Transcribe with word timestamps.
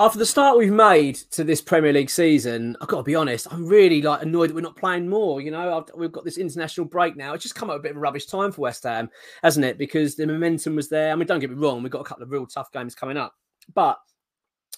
After 0.00 0.20
the 0.20 0.26
start 0.26 0.56
we've 0.56 0.70
made 0.70 1.16
to 1.32 1.42
this 1.42 1.60
Premier 1.60 1.92
League 1.92 2.08
season, 2.08 2.76
I've 2.80 2.86
got 2.86 2.98
to 2.98 3.02
be 3.02 3.16
honest, 3.16 3.52
I'm 3.52 3.66
really 3.66 4.00
like 4.00 4.22
annoyed 4.22 4.48
that 4.48 4.54
we're 4.54 4.60
not 4.60 4.76
playing 4.76 5.08
more. 5.08 5.40
You 5.40 5.50
know, 5.50 5.76
I've, 5.78 5.92
we've 5.96 6.12
got 6.12 6.24
this 6.24 6.38
international 6.38 6.86
break 6.86 7.16
now. 7.16 7.34
It's 7.34 7.42
just 7.42 7.56
come 7.56 7.68
at 7.68 7.74
a 7.74 7.80
bit 7.80 7.90
of 7.90 7.96
a 7.96 8.00
rubbish 8.00 8.26
time 8.26 8.52
for 8.52 8.60
West 8.60 8.84
Ham, 8.84 9.10
hasn't 9.42 9.66
it? 9.66 9.76
Because 9.76 10.14
the 10.14 10.24
momentum 10.24 10.76
was 10.76 10.88
there. 10.88 11.10
I 11.10 11.16
mean, 11.16 11.26
don't 11.26 11.40
get 11.40 11.50
me 11.50 11.56
wrong, 11.56 11.82
we've 11.82 11.90
got 11.90 12.02
a 12.02 12.04
couple 12.04 12.22
of 12.22 12.30
real 12.30 12.46
tough 12.46 12.70
games 12.70 12.94
coming 12.94 13.16
up, 13.16 13.34
but 13.74 13.98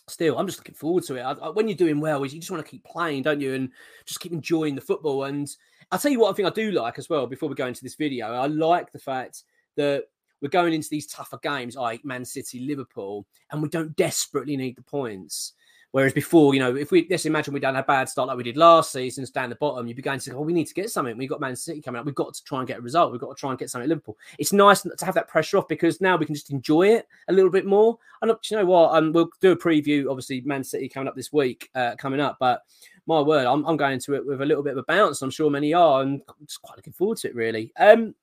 still, 0.09 0.39
I'm 0.39 0.47
just 0.47 0.59
looking 0.59 0.75
forward 0.75 1.05
to 1.05 1.17
it. 1.17 1.21
I, 1.21 1.33
I, 1.33 1.51
when 1.51 1.69
you're 1.69 1.77
doing 1.77 2.01
well, 2.01 2.25
you 2.25 2.39
just 2.39 2.51
want 2.51 2.65
to 2.65 2.71
keep 2.71 2.85
playing, 2.85 3.23
don't 3.23 3.43
you? 3.43 3.52
And 3.52 3.69
just 4.07 4.21
keep 4.21 4.33
enjoying 4.33 4.75
the 4.75 4.80
football. 4.80 5.25
And 5.25 5.55
I'll 5.93 5.99
tell 5.99 6.11
you 6.11 6.21
what 6.21 6.30
I 6.30 6.33
think 6.35 6.49
I 6.49 6.51
do 6.51 6.73
like 6.73 6.99
as 6.99 7.11
well. 7.11 7.27
Before 7.27 7.51
we 7.51 7.55
go 7.55 7.66
into 7.66 7.83
this 7.83 7.95
video, 7.95 8.33
I 8.33 8.47
like 8.47 8.91
the 8.91 8.99
fact 8.99 9.43
that 9.77 10.05
we're 10.41 10.49
going 10.49 10.73
into 10.73 10.89
these 10.89 11.07
tougher 11.07 11.39
games 11.43 11.77
like 11.77 12.05
Man 12.05 12.25
City, 12.25 12.61
Liverpool, 12.61 13.27
and 13.51 13.62
we 13.62 13.69
don't 13.69 13.95
desperately 13.97 14.57
need 14.57 14.77
the 14.77 14.83
points. 14.83 15.53
Whereas 15.93 16.13
before, 16.13 16.55
you 16.55 16.61
know, 16.61 16.77
if 16.77 16.93
we 16.93 17.09
let's 17.11 17.27
imagine 17.27 17.53
we'd 17.53 17.61
done 17.63 17.75
a 17.75 17.83
bad 17.83 18.09
start 18.09 18.29
like 18.29 18.37
we 18.37 18.45
did 18.45 18.57
last 18.57 18.93
season, 18.93 19.27
down 19.35 19.51
the 19.51 19.57
bottom, 19.57 19.89
you'd 19.89 19.97
be 19.97 20.03
going 20.03 20.21
to 20.21 20.25
say, 20.25 20.33
"Oh, 20.33 20.43
we 20.43 20.53
need 20.53 20.69
to 20.69 20.75
get 20.75 20.89
something. 20.89 21.16
We've 21.16 21.29
got 21.29 21.41
Man 21.41 21.57
City 21.57 21.83
coming 21.83 21.99
up. 21.99 22.07
We've 22.07 22.15
got 22.15 22.33
to 22.33 22.45
try 22.45 22.61
and 22.61 22.69
get 22.69 22.79
a 22.79 22.83
result. 22.83 23.11
We've 23.11 23.21
got 23.21 23.37
to 23.37 23.41
try 23.41 23.51
and 23.51 23.59
get 23.59 23.71
something 23.71 23.87
at 23.87 23.89
Liverpool." 23.89 24.16
It's 24.39 24.53
nice 24.53 24.83
to 24.83 25.05
have 25.05 25.15
that 25.15 25.27
pressure 25.27 25.59
off 25.59 25.66
because 25.66 26.01
now 26.01 26.16
we 26.16 26.27
can 26.27 26.35
just 26.35 26.51
enjoy 26.51 26.91
it 26.91 27.09
a 27.27 27.33
little 27.33 27.51
bit 27.51 27.66
more. 27.66 27.99
And 28.23 28.33
you 28.49 28.57
know 28.57 28.66
what? 28.66 28.95
Um, 28.95 29.13
we'll 29.13 29.30
do 29.41 29.51
a 29.51 29.57
preview. 29.57 30.09
Obviously, 30.09 30.43
Man 30.43 30.63
City 30.63 30.88
coming 30.88 31.09
up 31.09 31.16
this 31.16 31.33
week, 31.33 31.68
uh, 31.74 31.96
coming 31.99 32.21
up. 32.21 32.37
But 32.38 32.63
my 33.07 33.21
word, 33.21 33.46
I'm, 33.46 33.65
I'm 33.65 33.77
going 33.77 33.95
into 33.95 34.15
it 34.15 34.24
with 34.24 34.41
a 34.43 34.46
little 34.46 34.63
bit 34.63 34.74
of 34.74 34.79
a 34.79 34.85
bounce. 34.85 35.23
I'm 35.23 35.30
sure 35.30 35.51
many 35.51 35.74
are, 35.74 36.02
and 36.02 36.23
I'm 36.29 36.46
just 36.46 36.63
quite 36.63 36.77
looking 36.77 36.93
forward 36.93 37.18
to 37.18 37.29
it. 37.29 37.35
Really. 37.35 37.73
Um, 37.77 38.15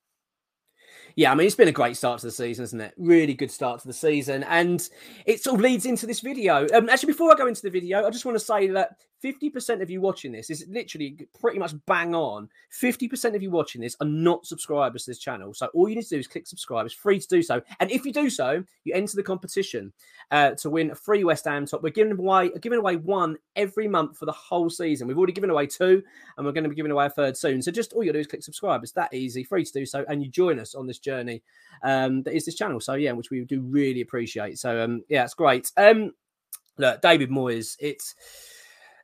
yeah, 1.18 1.32
I 1.32 1.34
mean, 1.34 1.48
it's 1.48 1.56
been 1.56 1.66
a 1.66 1.72
great 1.72 1.96
start 1.96 2.20
to 2.20 2.26
the 2.26 2.30
season, 2.30 2.62
isn't 2.62 2.80
it? 2.80 2.94
Really 2.96 3.34
good 3.34 3.50
start 3.50 3.80
to 3.80 3.88
the 3.88 3.92
season. 3.92 4.44
And 4.44 4.88
it 5.26 5.42
sort 5.42 5.56
of 5.56 5.60
leads 5.60 5.84
into 5.84 6.06
this 6.06 6.20
video. 6.20 6.64
Um, 6.72 6.88
actually, 6.88 7.08
before 7.08 7.32
I 7.32 7.34
go 7.34 7.48
into 7.48 7.60
the 7.60 7.70
video, 7.70 8.06
I 8.06 8.10
just 8.10 8.24
want 8.24 8.38
to 8.38 8.44
say 8.44 8.68
that 8.68 8.98
50% 9.22 9.82
of 9.82 9.90
you 9.90 10.00
watching 10.00 10.32
this 10.32 10.50
is 10.50 10.66
literally 10.68 11.26
pretty 11.40 11.58
much 11.58 11.74
bang 11.86 12.14
on. 12.14 12.48
50% 12.80 13.34
of 13.34 13.42
you 13.42 13.50
watching 13.50 13.80
this 13.80 13.96
are 14.00 14.06
not 14.06 14.46
subscribers 14.46 15.04
to 15.04 15.10
this 15.10 15.18
channel. 15.18 15.52
So 15.54 15.66
all 15.74 15.88
you 15.88 15.96
need 15.96 16.04
to 16.04 16.08
do 16.08 16.18
is 16.18 16.26
click 16.26 16.46
subscribe. 16.46 16.86
It's 16.86 16.94
free 16.94 17.18
to 17.18 17.28
do 17.28 17.42
so. 17.42 17.60
And 17.80 17.90
if 17.90 18.04
you 18.04 18.12
do 18.12 18.30
so, 18.30 18.62
you 18.84 18.94
enter 18.94 19.16
the 19.16 19.22
competition 19.22 19.92
uh, 20.30 20.52
to 20.52 20.70
win 20.70 20.90
a 20.90 20.94
free 20.94 21.24
West 21.24 21.46
Ham 21.46 21.66
top. 21.66 21.82
We're 21.82 21.90
giving 21.90 22.12
away 22.12 22.50
giving 22.60 22.78
away 22.78 22.96
one 22.96 23.36
every 23.56 23.88
month 23.88 24.16
for 24.18 24.26
the 24.26 24.32
whole 24.32 24.70
season. 24.70 25.08
We've 25.08 25.18
already 25.18 25.32
given 25.32 25.50
away 25.50 25.66
two, 25.66 26.02
and 26.36 26.46
we're 26.46 26.52
going 26.52 26.64
to 26.64 26.70
be 26.70 26.76
giving 26.76 26.92
away 26.92 27.06
a 27.06 27.10
third 27.10 27.36
soon. 27.36 27.62
So 27.62 27.70
just 27.70 27.92
all 27.92 28.04
you 28.04 28.12
do 28.12 28.18
is 28.18 28.26
click 28.26 28.42
subscribe. 28.42 28.82
It's 28.82 28.92
that 28.92 29.12
easy, 29.12 29.42
free 29.44 29.64
to 29.64 29.72
do 29.72 29.86
so, 29.86 30.04
and 30.08 30.22
you 30.22 30.30
join 30.30 30.58
us 30.58 30.74
on 30.74 30.86
this 30.86 30.98
journey 30.98 31.42
um, 31.82 32.22
that 32.22 32.34
is 32.34 32.44
this 32.44 32.54
channel. 32.54 32.80
So 32.80 32.94
yeah, 32.94 33.12
which 33.12 33.30
we 33.30 33.44
do 33.44 33.62
really 33.62 34.00
appreciate. 34.00 34.58
So 34.58 34.82
um, 34.82 35.02
yeah, 35.08 35.24
it's 35.24 35.34
great. 35.34 35.70
Um, 35.76 36.12
look, 36.78 37.00
David 37.00 37.30
Moyes, 37.30 37.76
it's 37.80 38.14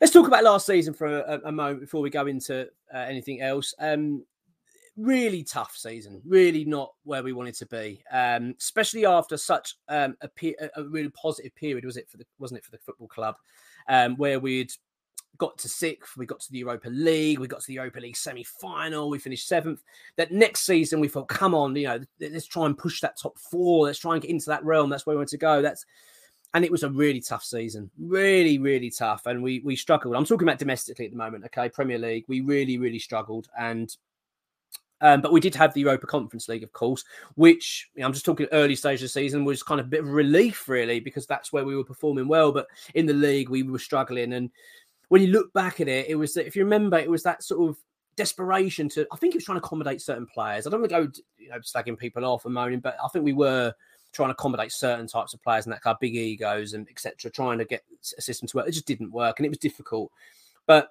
let's 0.04 0.12
talk 0.12 0.26
about 0.26 0.44
last 0.44 0.66
season 0.66 0.92
for 0.92 1.06
a, 1.06 1.40
a 1.46 1.50
moment 1.50 1.80
before 1.80 2.02
we 2.02 2.10
go 2.10 2.26
into 2.26 2.68
uh, 2.94 2.98
anything 2.98 3.40
else. 3.40 3.72
Um, 3.78 4.22
really 4.98 5.42
tough 5.42 5.74
season, 5.74 6.20
really 6.26 6.66
not 6.66 6.92
where 7.04 7.22
we 7.22 7.32
wanted 7.32 7.54
to 7.54 7.64
be, 7.64 8.04
um, 8.12 8.54
especially 8.60 9.06
after 9.06 9.38
such 9.38 9.76
um, 9.88 10.14
a, 10.20 10.28
pe- 10.28 10.56
a, 10.76 10.84
really 10.84 11.08
positive 11.08 11.54
period. 11.54 11.86
Was 11.86 11.96
it 11.96 12.06
for 12.10 12.18
the 12.18 12.26
wasn't 12.38 12.58
it 12.58 12.66
for 12.66 12.70
the 12.70 12.78
football 12.84 13.08
club 13.08 13.36
um, 13.88 14.14
where 14.16 14.38
we'd 14.38 14.70
got 15.38 15.56
to 15.56 15.70
sixth, 15.70 16.18
we 16.18 16.26
got 16.26 16.40
to 16.40 16.52
the 16.52 16.58
Europa 16.58 16.90
League, 16.90 17.38
we 17.38 17.48
got 17.48 17.60
to 17.60 17.66
the 17.66 17.72
Europa 17.72 18.00
League 18.00 18.18
semi 18.18 18.44
final, 18.44 19.08
we 19.08 19.18
finished 19.18 19.48
seventh. 19.48 19.82
That 20.18 20.32
next 20.32 20.66
season, 20.66 21.00
we 21.00 21.08
thought, 21.08 21.28
come 21.28 21.54
on, 21.54 21.74
you 21.76 21.86
know, 21.86 22.00
let's 22.20 22.46
try 22.46 22.66
and 22.66 22.76
push 22.76 23.00
that 23.00 23.18
top 23.18 23.38
four, 23.38 23.86
let's 23.86 24.00
try 24.00 24.12
and 24.12 24.20
get 24.20 24.30
into 24.30 24.50
that 24.50 24.66
realm. 24.66 24.90
That's 24.90 25.06
where 25.06 25.16
we 25.16 25.20
want 25.20 25.30
to 25.30 25.38
go. 25.38 25.62
That's 25.62 25.86
and 26.54 26.64
it 26.64 26.70
was 26.70 26.84
a 26.84 26.88
really 26.88 27.20
tough 27.20 27.44
season, 27.44 27.90
really, 27.98 28.58
really 28.58 28.90
tough, 28.90 29.26
and 29.26 29.42
we 29.42 29.60
we 29.60 29.76
struggled. 29.76 30.14
I'm 30.14 30.24
talking 30.24 30.48
about 30.48 30.58
domestically 30.58 31.04
at 31.04 31.10
the 31.10 31.18
moment, 31.18 31.44
okay, 31.46 31.68
Premier 31.68 31.98
League. 31.98 32.24
We 32.28 32.40
really, 32.40 32.78
really 32.78 33.00
struggled, 33.00 33.48
and 33.58 33.94
um, 35.00 35.20
but 35.20 35.32
we 35.32 35.40
did 35.40 35.54
have 35.56 35.74
the 35.74 35.80
Europa 35.80 36.06
Conference 36.06 36.48
League, 36.48 36.62
of 36.62 36.72
course, 36.72 37.04
which 37.34 37.90
you 37.94 38.00
know, 38.00 38.06
I'm 38.06 38.12
just 38.12 38.24
talking 38.24 38.46
early 38.52 38.76
stage 38.76 39.00
of 39.00 39.06
the 39.06 39.08
season 39.08 39.44
was 39.44 39.62
kind 39.62 39.80
of 39.80 39.86
a 39.86 39.90
bit 39.90 40.00
of 40.00 40.08
relief, 40.08 40.68
really, 40.68 41.00
because 41.00 41.26
that's 41.26 41.52
where 41.52 41.64
we 41.64 41.76
were 41.76 41.84
performing 41.84 42.28
well. 42.28 42.52
But 42.52 42.68
in 42.94 43.04
the 43.04 43.12
league, 43.12 43.48
we 43.48 43.64
were 43.64 43.78
struggling. 43.78 44.32
And 44.32 44.50
when 45.08 45.20
you 45.20 45.28
look 45.28 45.52
back 45.52 45.80
at 45.80 45.88
it, 45.88 46.08
it 46.08 46.14
was 46.14 46.34
that 46.34 46.46
if 46.46 46.54
you 46.54 46.62
remember, 46.62 46.98
it 46.98 47.10
was 47.10 47.24
that 47.24 47.42
sort 47.42 47.68
of 47.68 47.76
desperation 48.16 48.88
to. 48.90 49.06
I 49.12 49.16
think 49.16 49.34
it 49.34 49.38
was 49.38 49.44
trying 49.44 49.58
to 49.58 49.64
accommodate 49.64 50.00
certain 50.00 50.26
players. 50.26 50.66
I 50.66 50.70
don't 50.70 50.80
want 50.80 50.92
to 50.92 51.02
go, 51.02 51.10
you 51.36 51.48
know, 51.48 51.58
slagging 51.58 51.98
people 51.98 52.24
off 52.24 52.44
and 52.44 52.54
moaning, 52.54 52.80
but 52.80 52.96
I 53.04 53.08
think 53.08 53.24
we 53.24 53.32
were 53.32 53.74
trying 54.14 54.28
to 54.28 54.32
accommodate 54.32 54.72
certain 54.72 55.06
types 55.06 55.34
of 55.34 55.42
players 55.42 55.66
and 55.66 55.72
that 55.72 55.82
kind 55.82 55.94
of 55.94 56.00
big 56.00 56.16
egos 56.16 56.72
and 56.72 56.88
etc. 56.88 57.30
Trying 57.30 57.58
to 57.58 57.64
get 57.64 57.84
a 58.16 58.22
system 58.22 58.48
to 58.48 58.56
work, 58.56 58.68
it 58.68 58.72
just 58.72 58.86
didn't 58.86 59.12
work, 59.12 59.38
and 59.38 59.46
it 59.46 59.50
was 59.50 59.58
difficult. 59.58 60.10
But 60.66 60.90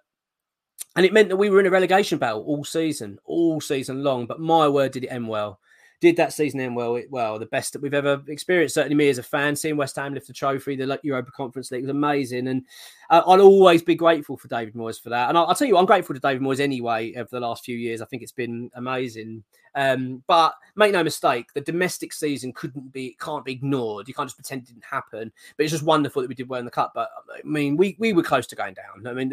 and 0.95 1.05
it 1.05 1.13
meant 1.13 1.29
that 1.29 1.37
we 1.37 1.49
were 1.49 1.59
in 1.59 1.65
a 1.65 1.71
relegation 1.71 2.19
battle 2.19 2.43
all 2.43 2.63
season, 2.63 3.19
all 3.25 3.59
season 3.59 4.03
long. 4.03 4.27
But 4.27 4.39
my 4.39 4.67
word, 4.67 4.91
did 4.91 5.05
it 5.05 5.07
end 5.07 5.27
well? 5.27 5.59
Did 6.03 6.17
that 6.17 6.33
season 6.33 6.59
end 6.59 6.75
well? 6.75 7.01
Well, 7.09 7.39
the 7.39 7.45
best 7.45 7.71
that 7.71 7.81
we've 7.81 7.93
ever 7.93 8.21
experienced. 8.27 8.75
Certainly, 8.75 8.95
me 8.95 9.07
as 9.07 9.19
a 9.19 9.23
fan, 9.23 9.55
seeing 9.55 9.77
West 9.77 9.95
Ham 9.95 10.13
lift 10.13 10.27
the 10.27 10.33
trophy, 10.33 10.75
the 10.75 10.99
Europa 11.01 11.31
Conference 11.31 11.71
League 11.71 11.83
was 11.83 11.89
amazing, 11.89 12.49
and 12.49 12.65
uh, 13.09 13.21
I'll 13.25 13.39
always 13.39 13.81
be 13.81 13.95
grateful 13.95 14.35
for 14.35 14.49
David 14.49 14.73
Moyes 14.73 15.01
for 15.01 15.07
that. 15.11 15.29
And 15.29 15.37
I'll, 15.37 15.55
tell 15.55 15.65
you, 15.65 15.77
I'm 15.77 15.85
grateful 15.85 16.13
to 16.13 16.19
David 16.19 16.41
Moyes 16.41 16.59
anyway 16.59 17.13
over 17.15 17.29
the 17.31 17.39
last 17.39 17.63
few 17.63 17.77
years. 17.77 18.01
I 18.01 18.05
think 18.05 18.21
it's 18.21 18.33
been 18.33 18.69
amazing. 18.73 19.45
Um, 19.75 20.21
but 20.27 20.55
make 20.75 20.91
no 20.91 21.05
mistake, 21.05 21.45
the 21.53 21.61
domestic 21.61 22.11
season 22.11 22.51
couldn't 22.51 22.91
be, 22.91 23.15
can't 23.21 23.45
be 23.45 23.53
ignored. 23.53 24.09
You 24.09 24.13
can't 24.13 24.27
just 24.27 24.35
pretend 24.35 24.63
it 24.63 24.73
didn't 24.73 24.83
happen. 24.83 25.31
But 25.55 25.63
it's 25.63 25.71
just 25.71 25.85
wonderful 25.85 26.21
that 26.21 26.27
we 26.27 26.35
did 26.35 26.49
well 26.49 26.59
in 26.59 26.65
the 26.65 26.71
cup. 26.71 26.91
But 26.93 27.11
I 27.33 27.39
mean, 27.45 27.77
we 27.77 27.95
we 27.97 28.11
were 28.11 28.23
close 28.23 28.45
to 28.47 28.57
going 28.57 28.73
down. 28.73 29.07
I 29.07 29.13
mean, 29.13 29.31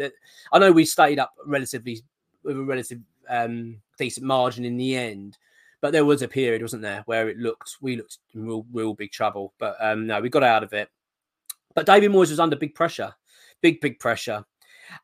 I 0.53 0.59
know 0.59 0.71
we 0.71 0.85
stayed 0.85 1.19
up 1.19 1.33
relatively 1.45 2.01
with 2.43 2.55
a 2.55 2.63
relative 2.63 3.01
um, 3.27 3.81
decent 3.97 4.25
margin 4.25 4.63
in 4.63 4.77
the 4.77 4.95
end. 4.95 5.37
But 5.81 5.91
there 5.91 6.05
was 6.05 6.21
a 6.21 6.27
period, 6.27 6.61
wasn't 6.61 6.83
there, 6.83 7.01
where 7.05 7.27
it 7.29 7.37
looked 7.37 7.77
we 7.81 7.97
looked 7.97 8.19
in 8.33 8.45
real, 8.45 8.65
real 8.71 8.93
big 8.93 9.11
trouble. 9.11 9.53
But 9.57 9.75
um, 9.79 10.07
no, 10.07 10.21
we 10.21 10.29
got 10.29 10.43
out 10.43 10.63
of 10.63 10.73
it. 10.73 10.89
But 11.73 11.85
David 11.85 12.11
Moyes 12.11 12.29
was 12.29 12.39
under 12.39 12.55
big 12.55 12.75
pressure, 12.75 13.13
big 13.61 13.81
big 13.81 13.99
pressure, 13.99 14.45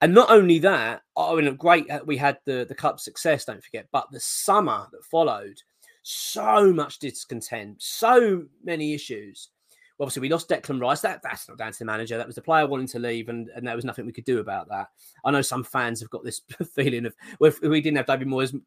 and 0.01 0.13
not 0.13 0.29
only 0.29 0.59
that. 0.59 1.01
I 1.17 1.35
mean, 1.35 1.55
great 1.55 1.89
uh, 1.89 2.01
we 2.05 2.17
had 2.17 2.37
the 2.45 2.65
the 2.67 2.75
cup 2.75 2.99
success. 2.99 3.45
Don't 3.45 3.63
forget, 3.63 3.87
but 3.91 4.11
the 4.11 4.19
summer 4.19 4.87
that 4.91 5.03
followed, 5.03 5.57
so 6.03 6.71
much 6.71 6.99
discontent, 6.99 7.81
so 7.81 8.45
many 8.63 8.93
issues 8.93 9.49
obviously 9.99 10.21
we 10.21 10.29
lost 10.29 10.49
Declan 10.49 10.79
Rice. 10.79 11.01
That 11.01 11.21
that's 11.21 11.47
not 11.47 11.57
down 11.57 11.71
to 11.71 11.79
the 11.79 11.85
manager. 11.85 12.17
That 12.17 12.27
was 12.27 12.35
the 12.35 12.41
player 12.41 12.67
wanting 12.67 12.87
to 12.87 12.99
leave, 12.99 13.29
and, 13.29 13.49
and 13.55 13.67
there 13.67 13.75
was 13.75 13.85
nothing 13.85 14.05
we 14.05 14.11
could 14.11 14.25
do 14.25 14.39
about 14.39 14.67
that. 14.69 14.89
I 15.25 15.31
know 15.31 15.41
some 15.41 15.63
fans 15.63 15.99
have 15.99 16.09
got 16.09 16.23
this 16.23 16.41
feeling 16.73 17.05
of 17.05 17.15
well, 17.39 17.49
if 17.49 17.61
we 17.61 17.81
didn't 17.81 17.97
have 17.97 18.05
David 18.05 18.27
Moyes, 18.27 18.59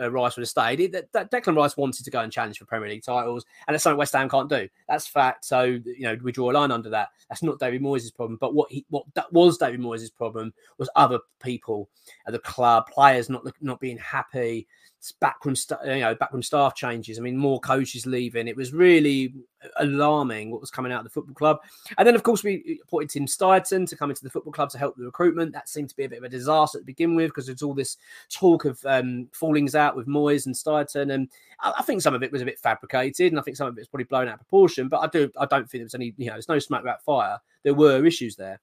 uh, 0.00 0.10
Rice 0.10 0.36
would 0.36 0.42
have 0.42 0.48
stayed. 0.48 0.80
It, 0.80 0.92
that, 0.92 1.12
that, 1.12 1.30
Declan 1.30 1.56
Rice 1.56 1.76
wanted 1.76 2.04
to 2.04 2.10
go 2.10 2.20
and 2.20 2.32
challenge 2.32 2.58
for 2.58 2.64
Premier 2.64 2.88
League 2.88 3.04
titles, 3.04 3.44
and 3.66 3.74
it's 3.74 3.84
something 3.84 3.98
West 3.98 4.14
Ham 4.14 4.28
can't 4.28 4.48
do. 4.48 4.68
That's 4.88 5.06
fact. 5.06 5.44
So 5.44 5.62
you 5.62 6.00
know 6.00 6.16
we 6.22 6.32
draw 6.32 6.50
a 6.50 6.52
line 6.52 6.70
under 6.70 6.90
that. 6.90 7.10
That's 7.28 7.42
not 7.42 7.58
David 7.58 7.82
Moyes' 7.82 8.14
problem. 8.14 8.38
But 8.40 8.54
what 8.54 8.70
he 8.70 8.84
what 8.90 9.04
that 9.14 9.32
was 9.32 9.58
David 9.58 9.80
Moyes' 9.80 10.14
problem 10.14 10.52
was 10.78 10.90
other 10.96 11.20
people 11.42 11.88
at 12.26 12.32
the 12.32 12.38
club, 12.38 12.86
players 12.92 13.28
not 13.28 13.46
not 13.60 13.80
being 13.80 13.98
happy 13.98 14.66
backroom, 15.12 15.54
you 15.84 16.00
know, 16.00 16.14
backroom 16.14 16.42
staff 16.42 16.74
changes. 16.74 17.18
I 17.18 17.22
mean, 17.22 17.36
more 17.36 17.60
coaches 17.60 18.06
leaving. 18.06 18.48
It 18.48 18.56
was 18.56 18.72
really 18.72 19.34
alarming 19.76 20.50
what 20.50 20.60
was 20.60 20.70
coming 20.70 20.92
out 20.92 20.98
of 20.98 21.04
the 21.04 21.10
football 21.10 21.34
club. 21.34 21.58
And 21.96 22.06
then, 22.06 22.14
of 22.14 22.22
course, 22.22 22.42
we 22.42 22.80
appointed 22.82 23.10
Tim 23.10 23.26
Steidten 23.26 23.88
to 23.88 23.96
come 23.96 24.10
into 24.10 24.22
the 24.22 24.30
football 24.30 24.52
club 24.52 24.70
to 24.70 24.78
help 24.78 24.96
the 24.96 25.04
recruitment. 25.04 25.52
That 25.52 25.68
seemed 25.68 25.90
to 25.90 25.96
be 25.96 26.04
a 26.04 26.08
bit 26.08 26.18
of 26.18 26.24
a 26.24 26.28
disaster 26.28 26.78
to 26.78 26.84
begin 26.84 27.14
with 27.14 27.28
because 27.28 27.46
there's 27.46 27.62
all 27.62 27.74
this 27.74 27.96
talk 28.30 28.64
of 28.64 28.84
um, 28.86 29.28
fallings 29.32 29.74
out 29.74 29.96
with 29.96 30.06
Moyes 30.06 30.46
and 30.46 30.54
Steidten, 30.54 31.12
and 31.12 31.28
I, 31.60 31.74
I, 31.78 31.82
think 31.82 32.02
some 32.02 32.14
of 32.14 32.22
it 32.22 32.32
was 32.32 32.42
a 32.42 32.46
bit 32.46 32.58
fabricated, 32.58 33.32
and 33.32 33.38
I 33.38 33.42
think 33.42 33.56
some 33.56 33.68
of 33.68 33.76
it 33.76 33.80
was 33.80 33.88
probably 33.88 34.04
blown 34.04 34.28
out 34.28 34.34
of 34.34 34.40
proportion. 34.40 34.88
But 34.88 35.00
I 35.00 35.06
do, 35.08 35.30
I 35.38 35.46
don't 35.46 35.68
think 35.70 35.80
there 35.80 35.84
was 35.84 35.94
any, 35.94 36.14
you 36.16 36.26
know, 36.26 36.32
there's 36.32 36.48
no 36.48 36.58
smoke 36.58 36.82
without 36.82 37.04
fire. 37.04 37.38
There 37.62 37.74
were 37.74 38.04
issues 38.04 38.36
there. 38.36 38.60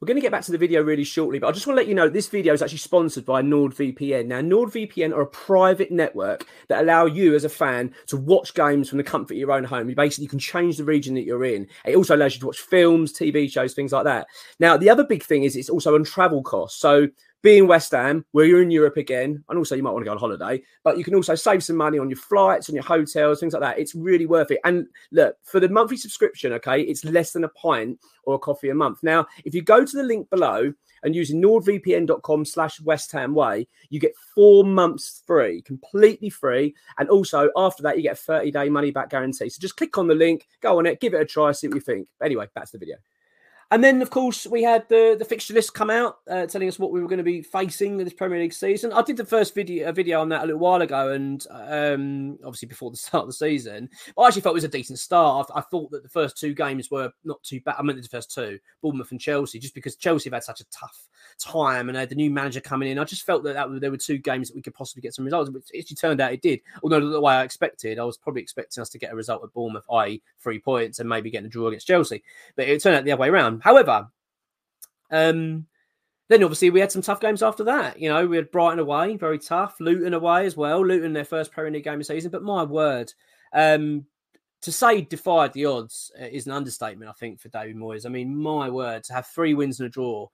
We're 0.00 0.06
going 0.06 0.16
to 0.16 0.22
get 0.22 0.32
back 0.32 0.42
to 0.44 0.52
the 0.52 0.58
video 0.58 0.82
really 0.82 1.04
shortly, 1.04 1.38
but 1.38 1.48
I 1.48 1.52
just 1.52 1.66
want 1.66 1.76
to 1.76 1.80
let 1.80 1.88
you 1.88 1.94
know 1.94 2.08
this 2.08 2.26
video 2.26 2.52
is 2.52 2.62
actually 2.62 2.78
sponsored 2.78 3.24
by 3.24 3.42
NordVPN. 3.42 4.26
Now, 4.26 4.40
NordVPN 4.40 5.12
are 5.12 5.22
a 5.22 5.26
private 5.26 5.92
network 5.92 6.46
that 6.68 6.82
allow 6.82 7.06
you 7.06 7.34
as 7.34 7.44
a 7.44 7.48
fan 7.48 7.94
to 8.08 8.16
watch 8.16 8.54
games 8.54 8.88
from 8.88 8.98
the 8.98 9.04
comfort 9.04 9.34
of 9.34 9.38
your 9.38 9.52
own 9.52 9.64
home. 9.64 9.88
You 9.88 9.94
basically 9.94 10.26
can 10.26 10.40
change 10.40 10.76
the 10.76 10.84
region 10.84 11.14
that 11.14 11.24
you're 11.24 11.44
in. 11.44 11.68
It 11.84 11.96
also 11.96 12.16
allows 12.16 12.34
you 12.34 12.40
to 12.40 12.46
watch 12.46 12.60
films, 12.60 13.12
TV 13.12 13.50
shows, 13.50 13.72
things 13.72 13.92
like 13.92 14.04
that. 14.04 14.26
Now, 14.58 14.76
the 14.76 14.90
other 14.90 15.04
big 15.04 15.22
thing 15.22 15.44
is 15.44 15.54
it's 15.54 15.70
also 15.70 15.94
on 15.94 16.04
travel 16.04 16.42
costs. 16.42 16.80
So 16.80 17.08
being 17.44 17.66
West 17.66 17.92
Ham, 17.92 18.24
where 18.32 18.46
you're 18.46 18.62
in 18.62 18.70
Europe 18.70 18.96
again, 18.96 19.44
and 19.50 19.58
also 19.58 19.74
you 19.74 19.82
might 19.82 19.90
want 19.90 20.02
to 20.02 20.06
go 20.06 20.12
on 20.12 20.18
holiday, 20.18 20.62
but 20.82 20.96
you 20.96 21.04
can 21.04 21.14
also 21.14 21.34
save 21.34 21.62
some 21.62 21.76
money 21.76 21.98
on 21.98 22.08
your 22.08 22.16
flights, 22.16 22.70
on 22.70 22.74
your 22.74 22.82
hotels, 22.82 23.38
things 23.38 23.52
like 23.52 23.60
that. 23.60 23.78
It's 23.78 23.94
really 23.94 24.24
worth 24.24 24.50
it. 24.50 24.60
And 24.64 24.86
look, 25.12 25.36
for 25.42 25.60
the 25.60 25.68
monthly 25.68 25.98
subscription, 25.98 26.54
okay, 26.54 26.80
it's 26.80 27.04
less 27.04 27.34
than 27.34 27.44
a 27.44 27.50
pint 27.50 28.00
or 28.22 28.36
a 28.36 28.38
coffee 28.38 28.70
a 28.70 28.74
month. 28.74 29.00
Now, 29.02 29.26
if 29.44 29.54
you 29.54 29.60
go 29.60 29.84
to 29.84 29.96
the 29.96 30.02
link 30.02 30.30
below 30.30 30.72
and 31.02 31.14
use 31.14 31.32
nordvpn.com 31.32 32.46
slash 32.46 32.80
West 32.80 33.12
Ham 33.12 33.34
Way, 33.34 33.68
you 33.90 34.00
get 34.00 34.14
four 34.34 34.64
months 34.64 35.22
free, 35.26 35.60
completely 35.60 36.30
free. 36.30 36.74
And 36.96 37.10
also 37.10 37.50
after 37.58 37.82
that, 37.82 37.98
you 37.98 38.02
get 38.02 38.14
a 38.14 38.16
30 38.16 38.52
day 38.52 38.70
money 38.70 38.90
back 38.90 39.10
guarantee. 39.10 39.50
So 39.50 39.60
just 39.60 39.76
click 39.76 39.98
on 39.98 40.08
the 40.08 40.14
link, 40.14 40.48
go 40.62 40.78
on 40.78 40.86
it, 40.86 40.98
give 40.98 41.12
it 41.12 41.20
a 41.20 41.26
try, 41.26 41.52
see 41.52 41.68
what 41.68 41.74
you 41.74 41.82
think. 41.82 42.08
Anyway, 42.22 42.46
that's 42.54 42.70
the 42.70 42.78
video. 42.78 42.96
And 43.74 43.82
then, 43.82 44.00
of 44.02 44.10
course, 44.10 44.46
we 44.46 44.62
had 44.62 44.88
the, 44.88 45.16
the 45.18 45.24
fixture 45.24 45.52
list 45.52 45.74
come 45.74 45.90
out, 45.90 46.18
uh, 46.30 46.46
telling 46.46 46.68
us 46.68 46.78
what 46.78 46.92
we 46.92 47.02
were 47.02 47.08
going 47.08 47.18
to 47.18 47.24
be 47.24 47.42
facing 47.42 47.96
this 47.96 48.12
Premier 48.12 48.38
League 48.38 48.52
season. 48.52 48.92
I 48.92 49.02
did 49.02 49.16
the 49.16 49.24
first 49.24 49.52
video 49.52 49.90
video 49.90 50.20
on 50.20 50.28
that 50.28 50.44
a 50.44 50.46
little 50.46 50.60
while 50.60 50.80
ago, 50.80 51.10
and 51.10 51.44
um, 51.50 52.38
obviously 52.44 52.68
before 52.68 52.92
the 52.92 52.96
start 52.96 53.22
of 53.22 53.30
the 53.30 53.32
season. 53.32 53.90
I 54.16 54.28
actually 54.28 54.42
felt 54.42 54.52
it 54.52 54.62
was 54.62 54.64
a 54.64 54.68
decent 54.68 55.00
start. 55.00 55.50
I, 55.52 55.60
thought 55.60 55.90
that 55.90 56.04
the 56.04 56.08
first 56.08 56.38
two 56.38 56.54
games 56.54 56.88
were 56.88 57.10
not 57.24 57.42
too 57.42 57.60
bad. 57.62 57.74
I 57.76 57.82
meant 57.82 58.00
the 58.00 58.08
first 58.08 58.32
two, 58.32 58.60
Bournemouth 58.80 59.10
and 59.10 59.20
Chelsea, 59.20 59.58
just 59.58 59.74
because 59.74 59.96
Chelsea 59.96 60.30
have 60.30 60.34
had 60.34 60.44
such 60.44 60.60
a 60.60 60.70
tough 60.70 61.08
time 61.40 61.88
and 61.88 61.98
had 61.98 62.10
the 62.10 62.14
new 62.14 62.30
manager 62.30 62.60
coming 62.60 62.88
in. 62.88 63.00
I 63.00 63.04
just 63.04 63.26
felt 63.26 63.42
that, 63.42 63.54
that 63.54 63.80
there 63.80 63.90
were 63.90 63.96
two 63.96 64.18
games 64.18 64.46
that 64.48 64.54
we 64.54 64.62
could 64.62 64.74
possibly 64.74 65.02
get 65.02 65.14
some 65.14 65.24
results, 65.24 65.50
which 65.50 65.70
actually 65.76 65.96
turned 65.96 66.20
out 66.20 66.32
it 66.32 66.42
did. 66.42 66.60
Although 66.84 67.10
the 67.10 67.20
way 67.20 67.34
I 67.34 67.42
expected, 67.42 67.98
I 67.98 68.04
was 68.04 68.18
probably 68.18 68.42
expecting 68.42 68.82
us 68.82 68.90
to 68.90 68.98
get 68.98 69.12
a 69.12 69.16
result 69.16 69.42
at 69.42 69.52
Bournemouth, 69.52 69.86
i.e., 69.90 70.22
three 70.38 70.60
points, 70.60 71.00
and 71.00 71.08
maybe 71.08 71.28
getting 71.30 71.46
a 71.46 71.50
draw 71.50 71.66
against 71.66 71.88
Chelsea. 71.88 72.22
But 72.54 72.68
it 72.68 72.80
turned 72.80 72.94
out 72.94 73.04
the 73.04 73.10
other 73.10 73.22
way 73.22 73.30
around. 73.30 73.62
However, 73.64 74.08
um, 75.10 75.66
then 76.28 76.44
obviously 76.44 76.68
we 76.68 76.80
had 76.80 76.92
some 76.92 77.00
tough 77.00 77.18
games 77.18 77.42
after 77.42 77.64
that. 77.64 77.98
You 77.98 78.10
know, 78.10 78.26
we 78.26 78.36
had 78.36 78.50
Brighton 78.50 78.78
away, 78.78 79.16
very 79.16 79.38
tough. 79.38 79.76
Luton 79.80 80.12
away 80.12 80.44
as 80.44 80.54
well. 80.54 80.84
Luton 80.84 81.14
their 81.14 81.24
first 81.24 81.50
Premier 81.50 81.72
League 81.72 81.84
game 81.84 81.98
of 81.98 82.04
season. 82.04 82.30
But 82.30 82.42
my 82.42 82.62
word, 82.62 83.10
um, 83.54 84.04
to 84.60 84.70
say 84.70 85.00
defied 85.00 85.54
the 85.54 85.64
odds 85.64 86.12
uh, 86.20 86.26
is 86.26 86.44
an 86.44 86.52
understatement, 86.52 87.08
I 87.08 87.14
think, 87.14 87.40
for 87.40 87.48
David 87.48 87.76
Moyes. 87.76 88.04
I 88.04 88.10
mean, 88.10 88.36
my 88.36 88.68
word, 88.68 89.02
to 89.04 89.14
have 89.14 89.28
three 89.28 89.54
wins 89.54 89.80
and 89.80 89.86
a 89.86 89.90
draw 89.90 90.28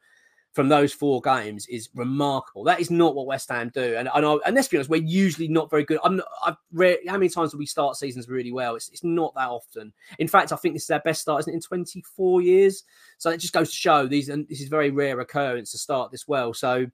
from 0.52 0.68
those 0.68 0.92
four 0.92 1.20
games 1.20 1.66
is 1.66 1.88
remarkable. 1.94 2.64
That 2.64 2.80
is 2.80 2.90
not 2.90 3.14
what 3.14 3.26
West 3.26 3.50
Ham 3.50 3.70
do. 3.72 3.94
And 3.96 4.08
and, 4.12 4.26
I, 4.26 4.36
and 4.46 4.54
let's 4.54 4.68
be 4.68 4.76
honest, 4.76 4.90
we're 4.90 5.02
usually 5.02 5.48
not 5.48 5.70
very 5.70 5.84
good. 5.84 6.00
I'm 6.02 6.16
not, 6.16 6.26
I've 6.44 6.56
read 6.72 6.98
how 7.06 7.14
many 7.16 7.28
times 7.28 7.52
do 7.52 7.58
we 7.58 7.66
start 7.66 7.96
seasons 7.96 8.28
really 8.28 8.50
well? 8.50 8.74
It's, 8.74 8.88
it's 8.88 9.04
not 9.04 9.34
that 9.36 9.48
often. 9.48 9.92
In 10.18 10.26
fact, 10.26 10.52
I 10.52 10.56
think 10.56 10.74
this 10.74 10.84
is 10.84 10.90
our 10.90 11.00
best 11.00 11.22
start, 11.22 11.40
isn't 11.40 11.52
it, 11.52 11.56
in 11.56 11.62
24 11.62 12.42
years? 12.42 12.84
So 13.18 13.30
it 13.30 13.38
just 13.38 13.52
goes 13.52 13.70
to 13.70 13.76
show 13.76 14.06
these 14.06 14.28
and 14.28 14.48
this 14.48 14.60
is 14.60 14.68
very 14.68 14.90
rare 14.90 15.20
occurrence 15.20 15.70
to 15.72 15.78
start 15.78 16.10
this 16.10 16.26
well. 16.26 16.52
So 16.52 16.86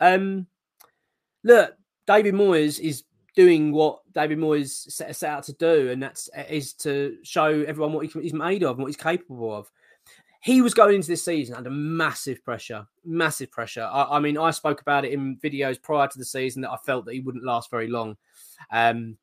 um 0.00 0.46
look, 1.44 1.76
David 2.06 2.34
Moyes 2.34 2.80
is 2.80 3.04
doing 3.36 3.72
what 3.72 4.00
David 4.12 4.38
Moyes 4.38 4.90
set, 4.90 5.14
set 5.14 5.30
out 5.30 5.44
to 5.44 5.52
do, 5.54 5.90
and 5.90 6.02
that's 6.02 6.28
is 6.48 6.72
to 6.74 7.16
show 7.22 7.62
everyone 7.66 7.92
what 7.92 8.06
he's 8.06 8.32
made 8.32 8.62
of 8.62 8.70
and 8.70 8.78
what 8.80 8.86
he's 8.86 8.96
capable 8.96 9.54
of 9.54 9.70
he 10.44 10.60
was 10.60 10.74
going 10.74 10.96
into 10.96 11.08
this 11.08 11.24
season 11.24 11.54
under 11.54 11.70
massive 11.70 12.44
pressure, 12.44 12.86
massive 13.02 13.50
pressure. 13.50 13.88
I, 13.90 14.16
I, 14.16 14.20
mean, 14.20 14.36
I 14.36 14.50
spoke 14.50 14.82
about 14.82 15.06
it 15.06 15.12
in 15.12 15.38
videos 15.38 15.80
prior 15.80 16.06
to 16.06 16.18
the 16.18 16.24
season 16.24 16.60
that 16.62 16.70
I 16.70 16.76
felt 16.76 17.06
that 17.06 17.14
he 17.14 17.20
wouldn't 17.20 17.44
last 17.44 17.70
very 17.70 17.88
long. 17.88 18.18
Um, 18.70 19.16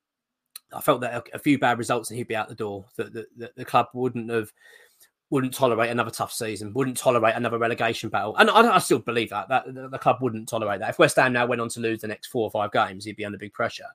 I 0.74 0.82
felt 0.82 1.02
that 1.02 1.14
a, 1.14 1.36
a, 1.36 1.40
few 1.40 1.60
bad 1.60 1.78
results 1.78 2.10
and 2.10 2.18
he'd 2.18 2.28
be 2.28 2.36
out 2.36 2.50
the 2.50 2.56
door. 2.56 2.86
That, 2.96 3.14
that, 3.14 3.28
that, 3.38 3.56
the 3.56 3.64
club 3.64 3.90
wouldn't 3.94 4.32
have, 4.32 4.52
wouldn't 5.30 5.54
tolerate 5.54 5.92
another 5.92 6.10
tough 6.10 6.34
season, 6.34 6.74
wouldn't 6.74 6.98
tolerate 6.98 7.36
another 7.36 7.60
relegation 7.60 8.10
battle, 8.10 8.36
and 8.38 8.50
I, 8.50 8.76
I 8.76 8.80
still 8.80 8.98
believe 8.98 9.30
that 9.30 9.48
that 9.50 9.72
the, 9.72 9.90
the 9.90 10.00
club 10.00 10.18
wouldn't 10.22 10.50
tolerate 10.50 10.80
that. 10.80 10.90
If 10.90 10.98
West 10.98 11.18
Ham 11.18 11.34
now 11.34 11.46
went 11.46 11.62
on 11.62 11.70
to 11.70 11.80
lose 11.82 12.02
the 12.02 12.08
next 12.08 12.28
four 12.28 12.46
or 12.46 12.52
five 12.52 12.72
games, 12.72 13.06
he'd 13.06 13.16
be 13.16 13.26
under 13.26 13.38
big 13.38 13.54
pressure. 13.54 13.86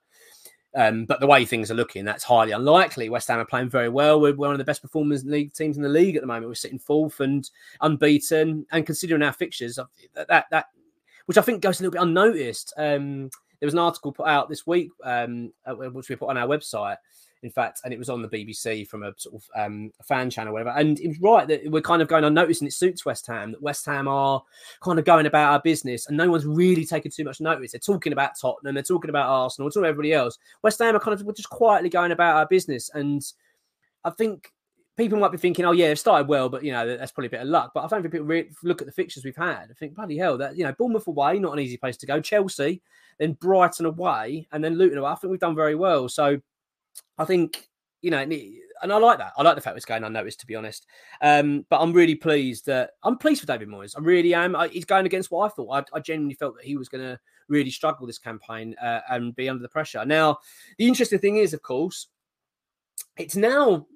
Um, 0.76 1.06
but 1.06 1.20
the 1.20 1.26
way 1.26 1.46
things 1.46 1.70
are 1.70 1.74
looking, 1.74 2.04
that's 2.04 2.22
highly 2.22 2.52
unlikely. 2.52 3.08
West 3.08 3.28
Ham 3.28 3.38
are 3.38 3.46
playing 3.46 3.70
very 3.70 3.88
well. 3.88 4.20
We're 4.20 4.34
one 4.34 4.52
of 4.52 4.58
the 4.58 4.64
best 4.64 4.82
performers 4.82 5.24
league 5.24 5.54
teams 5.54 5.78
in 5.78 5.82
the 5.82 5.88
league 5.88 6.16
at 6.16 6.20
the 6.20 6.26
moment. 6.26 6.48
We're 6.48 6.54
sitting 6.54 6.78
fourth 6.78 7.20
and 7.20 7.48
unbeaten. 7.80 8.66
And 8.70 8.84
considering 8.84 9.22
our 9.22 9.32
fixtures, 9.32 9.78
that 10.14 10.28
that, 10.28 10.46
that 10.50 10.66
which 11.24 11.38
I 11.38 11.42
think 11.42 11.62
goes 11.62 11.80
a 11.80 11.82
little 11.82 11.92
bit 11.92 12.02
unnoticed. 12.02 12.74
Um, 12.76 13.30
there 13.58 13.66
was 13.66 13.74
an 13.74 13.80
article 13.80 14.12
put 14.12 14.26
out 14.26 14.48
this 14.48 14.66
week, 14.66 14.90
um, 15.02 15.52
uh, 15.64 15.74
which 15.74 16.08
we 16.10 16.16
put 16.16 16.28
on 16.28 16.36
our 16.36 16.46
website, 16.46 16.96
in 17.46 17.52
fact, 17.52 17.80
and 17.84 17.94
it 17.94 17.98
was 17.98 18.10
on 18.10 18.22
the 18.22 18.28
BBC 18.28 18.88
from 18.88 19.04
a 19.04 19.14
sort 19.16 19.36
of 19.36 19.44
um, 19.54 19.92
fan 20.02 20.28
channel, 20.28 20.52
whatever. 20.52 20.70
And 20.70 20.98
it 20.98 21.06
was 21.06 21.20
right 21.20 21.46
that 21.46 21.70
we're 21.70 21.80
kind 21.80 22.02
of 22.02 22.08
going 22.08 22.24
unnoticed, 22.24 22.60
and 22.60 22.68
it 22.68 22.72
suits 22.72 23.06
West 23.06 23.24
Ham 23.28 23.52
that 23.52 23.62
West 23.62 23.86
Ham 23.86 24.08
are 24.08 24.42
kind 24.82 24.98
of 24.98 25.04
going 25.04 25.26
about 25.26 25.52
our 25.52 25.60
business, 25.60 26.08
and 26.08 26.16
no 26.16 26.28
one's 26.28 26.44
really 26.44 26.84
taking 26.84 27.12
too 27.12 27.22
much 27.22 27.40
notice. 27.40 27.70
They're 27.70 27.78
talking 27.78 28.12
about 28.12 28.32
Tottenham, 28.38 28.74
they're 28.74 28.82
talking 28.82 29.10
about 29.10 29.28
Arsenal, 29.28 29.70
talking 29.70 29.82
about 29.82 29.90
everybody 29.90 30.12
else. 30.12 30.38
West 30.62 30.80
Ham 30.80 30.96
are 30.96 31.00
kind 31.00 31.18
of 31.18 31.24
we're 31.24 31.32
just 31.32 31.48
quietly 31.50 31.88
going 31.88 32.10
about 32.10 32.34
our 32.34 32.46
business, 32.46 32.90
and 32.92 33.22
I 34.04 34.10
think 34.10 34.52
people 34.96 35.18
might 35.20 35.30
be 35.30 35.38
thinking, 35.38 35.64
oh 35.64 35.72
yeah, 35.72 35.86
they've 35.86 35.98
started 35.98 36.26
well, 36.26 36.48
but 36.48 36.64
you 36.64 36.72
know 36.72 36.96
that's 36.96 37.12
probably 37.12 37.28
a 37.28 37.30
bit 37.30 37.42
of 37.42 37.48
luck. 37.48 37.70
But 37.74 37.84
I 37.84 37.88
think 37.88 38.04
if 38.04 38.10
people 38.10 38.26
really 38.26 38.50
look 38.64 38.82
at 38.82 38.86
the 38.86 38.92
fixtures 38.92 39.24
we've 39.24 39.36
had, 39.36 39.68
I 39.70 39.74
think 39.78 39.94
bloody 39.94 40.18
hell 40.18 40.36
that 40.38 40.56
you 40.56 40.64
know 40.64 40.72
Bournemouth 40.72 41.06
away, 41.06 41.38
not 41.38 41.52
an 41.52 41.60
easy 41.60 41.76
place 41.76 41.96
to 41.98 42.06
go. 42.06 42.20
Chelsea, 42.20 42.82
then 43.18 43.34
Brighton 43.34 43.86
away, 43.86 44.48
and 44.50 44.64
then 44.64 44.74
Luton 44.76 44.98
away. 44.98 45.10
I 45.10 45.14
think 45.14 45.30
we've 45.30 45.40
done 45.40 45.54
very 45.54 45.76
well. 45.76 46.08
So 46.08 46.40
I 47.18 47.24
think 47.24 47.68
you 48.02 48.10
know, 48.10 48.18
and 48.18 48.92
I 48.92 48.98
like 48.98 49.18
that. 49.18 49.32
I 49.36 49.42
like 49.42 49.56
the 49.56 49.60
fact 49.60 49.76
it's 49.76 49.86
going 49.86 50.04
unnoticed, 50.04 50.40
to 50.40 50.46
be 50.46 50.54
honest. 50.54 50.86
Um, 51.22 51.66
but 51.70 51.80
I'm 51.80 51.92
really 51.92 52.14
pleased 52.14 52.66
that 52.66 52.90
I'm 53.02 53.18
pleased 53.18 53.42
with 53.42 53.48
David 53.48 53.68
Moyes. 53.68 53.94
I 53.96 54.00
really 54.00 54.34
am. 54.34 54.54
I, 54.54 54.68
he's 54.68 54.84
going 54.84 55.06
against 55.06 55.30
what 55.30 55.46
I 55.46 55.48
thought. 55.54 55.88
I, 55.92 55.96
I 55.96 56.00
genuinely 56.00 56.34
felt 56.34 56.56
that 56.56 56.64
he 56.64 56.76
was 56.76 56.88
going 56.88 57.02
to 57.02 57.18
really 57.48 57.70
struggle 57.70 58.06
this 58.06 58.18
campaign 58.18 58.76
uh, 58.82 59.00
and 59.10 59.34
be 59.34 59.48
under 59.48 59.62
the 59.62 59.68
pressure. 59.68 60.04
Now, 60.04 60.38
the 60.78 60.86
interesting 60.86 61.18
thing 61.18 61.38
is, 61.38 61.54
of 61.54 61.62
course, 61.62 62.08
it's 63.16 63.36
now 63.36 63.86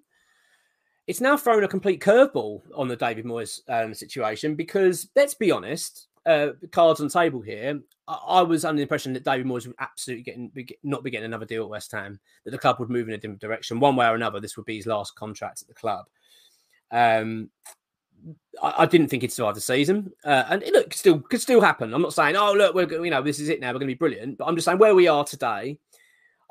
it's 1.06 1.20
now 1.20 1.36
thrown 1.36 1.64
a 1.64 1.68
complete 1.68 2.00
curveball 2.00 2.62
on 2.74 2.88
the 2.88 2.96
David 2.96 3.24
Moyes 3.24 3.60
um, 3.68 3.94
situation 3.94 4.54
because 4.54 5.08
let's 5.16 5.34
be 5.34 5.50
honest, 5.50 6.08
uh, 6.30 6.52
cards 6.70 7.00
on 7.00 7.08
the 7.08 7.12
table 7.12 7.40
here. 7.40 7.80
I, 8.08 8.42
was 8.42 8.64
under 8.64 8.78
the 8.78 8.82
impression 8.82 9.12
that 9.12 9.24
David 9.24 9.46
Moyes 9.46 9.66
would 9.66 9.76
absolutely 9.78 10.24
getting 10.24 10.50
not 10.82 11.04
be 11.04 11.10
getting 11.10 11.26
another 11.26 11.46
deal 11.46 11.62
at 11.62 11.68
West 11.68 11.92
Ham. 11.92 12.18
That 12.44 12.50
the 12.50 12.58
club 12.58 12.80
would 12.80 12.90
move 12.90 13.08
in 13.08 13.14
a 13.14 13.18
different 13.18 13.40
direction, 13.40 13.78
one 13.78 13.96
way 13.96 14.06
or 14.06 14.14
another. 14.14 14.40
This 14.40 14.56
would 14.56 14.66
be 14.66 14.76
his 14.76 14.86
last 14.86 15.14
contract 15.14 15.62
at 15.62 15.68
the 15.68 15.74
club. 15.74 16.06
Um, 16.90 17.50
I, 18.62 18.74
I 18.78 18.86
didn't 18.86 19.08
think 19.08 19.22
he'd 19.22 19.32
survive 19.32 19.54
the 19.54 19.60
season, 19.60 20.12
uh, 20.24 20.44
and 20.48 20.62
it 20.62 20.72
look 20.72 20.92
still 20.92 21.20
could 21.20 21.40
still 21.40 21.60
happen. 21.60 21.94
I'm 21.94 22.02
not 22.02 22.14
saying, 22.14 22.36
oh 22.36 22.52
look, 22.52 22.74
we're 22.74 23.04
you 23.04 23.10
know 23.10 23.22
this 23.22 23.38
is 23.38 23.48
it 23.48 23.60
now, 23.60 23.68
we're 23.68 23.78
going 23.78 23.88
to 23.88 23.94
be 23.94 23.98
brilliant. 23.98 24.38
But 24.38 24.46
I'm 24.46 24.56
just 24.56 24.64
saying 24.64 24.78
where 24.78 24.94
we 24.94 25.08
are 25.08 25.24
today. 25.24 25.78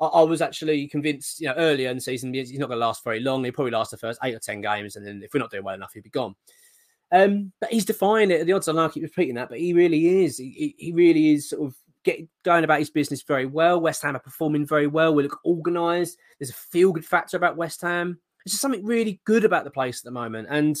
I, 0.00 0.06
I 0.06 0.22
was 0.22 0.40
actually 0.40 0.88
convinced, 0.88 1.40
you 1.40 1.48
know, 1.48 1.54
earlier 1.54 1.90
in 1.90 1.96
the 1.96 2.02
season 2.02 2.32
he's 2.32 2.58
not 2.58 2.68
going 2.68 2.80
to 2.80 2.86
last 2.86 3.04
very 3.04 3.20
long. 3.20 3.44
He'll 3.44 3.52
probably 3.52 3.72
last 3.72 3.90
the 3.90 3.98
first 3.98 4.18
eight 4.24 4.34
or 4.34 4.38
ten 4.40 4.60
games, 4.60 4.96
and 4.96 5.06
then 5.06 5.22
if 5.22 5.34
we're 5.34 5.40
not 5.40 5.50
doing 5.50 5.64
well 5.64 5.74
enough, 5.74 5.92
he'll 5.92 6.02
be 6.02 6.10
gone. 6.10 6.34
Um, 7.12 7.52
but 7.60 7.72
he's 7.72 7.84
defying 7.84 8.30
it. 8.30 8.44
The 8.44 8.52
odds, 8.52 8.68
I 8.68 8.72
know 8.72 8.84
I 8.84 8.88
keep 8.88 9.02
repeating 9.02 9.34
that, 9.34 9.48
but 9.48 9.58
he 9.58 9.72
really 9.72 10.24
is. 10.24 10.38
He, 10.38 10.74
he 10.78 10.92
really 10.92 11.32
is 11.32 11.50
sort 11.50 11.66
of 11.66 11.74
getting 12.04 12.28
going 12.44 12.64
about 12.64 12.78
his 12.78 12.90
business 12.90 13.22
very 13.22 13.46
well. 13.46 13.80
West 13.80 14.02
Ham 14.02 14.16
are 14.16 14.20
performing 14.20 14.66
very 14.66 14.86
well. 14.86 15.14
We 15.14 15.22
look 15.22 15.44
organised. 15.44 16.18
There's 16.38 16.50
a 16.50 16.54
feel 16.54 16.92
good 16.92 17.04
factor 17.04 17.36
about 17.36 17.56
West 17.56 17.82
Ham. 17.82 18.18
There's 18.44 18.52
just 18.52 18.62
something 18.62 18.84
really 18.84 19.20
good 19.24 19.44
about 19.44 19.64
the 19.64 19.70
place 19.70 20.00
at 20.00 20.04
the 20.04 20.10
moment. 20.10 20.48
And 20.50 20.76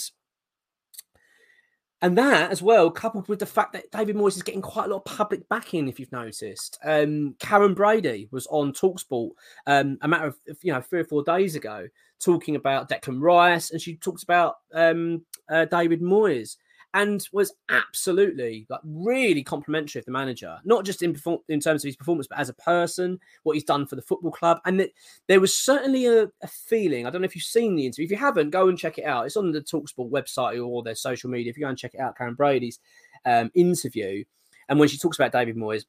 and 2.02 2.16
that 2.16 2.50
as 2.50 2.62
well, 2.62 2.90
coupled 2.90 3.28
with 3.28 3.38
the 3.38 3.46
fact 3.46 3.72
that 3.74 3.90
David 3.90 4.16
Moyes 4.16 4.36
is 4.36 4.42
getting 4.42 4.62
quite 4.62 4.86
a 4.86 4.88
lot 4.88 4.98
of 4.98 5.04
public 5.04 5.48
backing, 5.48 5.88
if 5.88 6.00
you've 6.00 6.12
noticed. 6.12 6.78
Um, 6.82 7.34
Karren 7.38 7.74
Brady 7.74 8.28
was 8.30 8.46
on 8.46 8.72
Talksport 8.72 9.30
um, 9.66 9.98
a 10.00 10.08
matter 10.08 10.26
of 10.26 10.36
you 10.62 10.72
know 10.72 10.80
three 10.80 11.00
or 11.00 11.04
four 11.04 11.22
days 11.22 11.56
ago, 11.56 11.88
talking 12.18 12.56
about 12.56 12.88
Declan 12.88 13.20
Rice, 13.20 13.70
and 13.70 13.80
she 13.80 13.96
talked 13.96 14.22
about 14.22 14.56
um, 14.72 15.24
uh, 15.50 15.66
David 15.66 16.00
Moyes 16.00 16.56
and 16.94 17.28
was 17.32 17.52
absolutely 17.68 18.66
like 18.68 18.80
really 18.84 19.44
complimentary 19.44 20.00
of 20.00 20.04
the 20.04 20.10
manager, 20.10 20.58
not 20.64 20.84
just 20.84 21.02
in 21.02 21.12
perform- 21.12 21.42
in 21.48 21.60
terms 21.60 21.84
of 21.84 21.88
his 21.88 21.96
performance, 21.96 22.26
but 22.26 22.38
as 22.38 22.48
a 22.48 22.54
person, 22.54 23.18
what 23.44 23.54
he's 23.54 23.64
done 23.64 23.86
for 23.86 23.96
the 23.96 24.02
football 24.02 24.32
club. 24.32 24.60
And 24.64 24.80
that 24.80 24.90
there 25.28 25.40
was 25.40 25.56
certainly 25.56 26.06
a, 26.06 26.24
a, 26.42 26.48
feeling. 26.48 27.06
I 27.06 27.10
don't 27.10 27.22
know 27.22 27.26
if 27.26 27.36
you've 27.36 27.44
seen 27.44 27.76
the 27.76 27.86
interview. 27.86 28.06
If 28.06 28.10
you 28.10 28.16
haven't, 28.16 28.50
go 28.50 28.68
and 28.68 28.78
check 28.78 28.98
it 28.98 29.04
out. 29.04 29.26
It's 29.26 29.36
on 29.36 29.52
the 29.52 29.60
Talksport 29.60 30.10
website 30.10 30.66
or 30.66 30.82
their 30.82 30.96
social 30.96 31.30
media. 31.30 31.50
If 31.50 31.56
you 31.56 31.64
go 31.64 31.68
and 31.68 31.78
check 31.78 31.94
it 31.94 32.00
out, 32.00 32.18
Karren 32.18 32.36
Brady's 32.36 32.80
um, 33.24 33.50
interview, 33.54 34.24
and 34.68 34.78
when 34.78 34.88
she 34.88 34.98
talks 34.98 35.18
about 35.18 35.32
David 35.32 35.56
Moyes, 35.56 35.84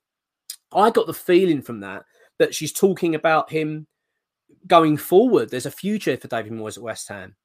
I 0.73 0.91
got 0.91 1.07
the 1.07 1.13
feeling 1.13 1.61
from 1.61 1.79
that 1.81 2.05
that 2.37 2.55
she's 2.55 2.73
talking 2.73 3.15
about 3.15 3.51
him 3.51 3.87
going 4.67 4.97
forward. 4.97 5.49
There's 5.49 5.65
a 5.65 5.71
future 5.71 6.17
for 6.17 6.27
David 6.27 6.53
Moyes 6.53 6.77
at 6.77 6.83
West 6.83 7.07
Ham. 7.09 7.35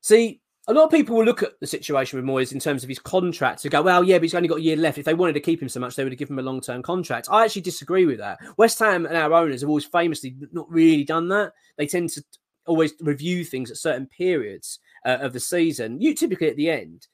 See, 0.00 0.40
a 0.68 0.74
lot 0.74 0.84
of 0.84 0.90
people 0.90 1.16
will 1.16 1.24
look 1.24 1.42
at 1.42 1.58
the 1.60 1.66
situation 1.66 2.18
with 2.18 2.28
Moyes 2.28 2.52
in 2.52 2.60
terms 2.60 2.82
of 2.82 2.90
his 2.90 2.98
contract 2.98 3.62
to 3.62 3.70
go, 3.70 3.80
well, 3.80 4.04
yeah, 4.04 4.18
but 4.18 4.24
he's 4.24 4.34
only 4.34 4.48
got 4.48 4.58
a 4.58 4.62
year 4.62 4.76
left. 4.76 4.98
If 4.98 5.06
they 5.06 5.14
wanted 5.14 5.32
to 5.32 5.40
keep 5.40 5.62
him 5.62 5.68
so 5.68 5.80
much, 5.80 5.96
they 5.96 6.04
would 6.04 6.12
have 6.12 6.18
given 6.18 6.34
him 6.34 6.44
a 6.44 6.48
long 6.48 6.60
term 6.60 6.82
contract. 6.82 7.28
I 7.30 7.44
actually 7.44 7.62
disagree 7.62 8.04
with 8.04 8.18
that. 8.18 8.38
West 8.58 8.78
Ham 8.80 9.06
and 9.06 9.16
our 9.16 9.32
owners 9.32 9.62
have 9.62 9.70
always 9.70 9.86
famously 9.86 10.36
not 10.52 10.70
really 10.70 11.04
done 11.04 11.26
that. 11.28 11.54
They 11.78 11.86
tend 11.86 12.10
to 12.10 12.24
always 12.66 12.92
review 13.00 13.44
things 13.44 13.70
at 13.70 13.78
certain 13.78 14.06
periods 14.06 14.78
uh, 15.06 15.18
of 15.20 15.32
the 15.32 15.40
season, 15.40 16.02
you 16.02 16.14
typically 16.14 16.50
at 16.50 16.56
the 16.56 16.70
end. 16.70 17.06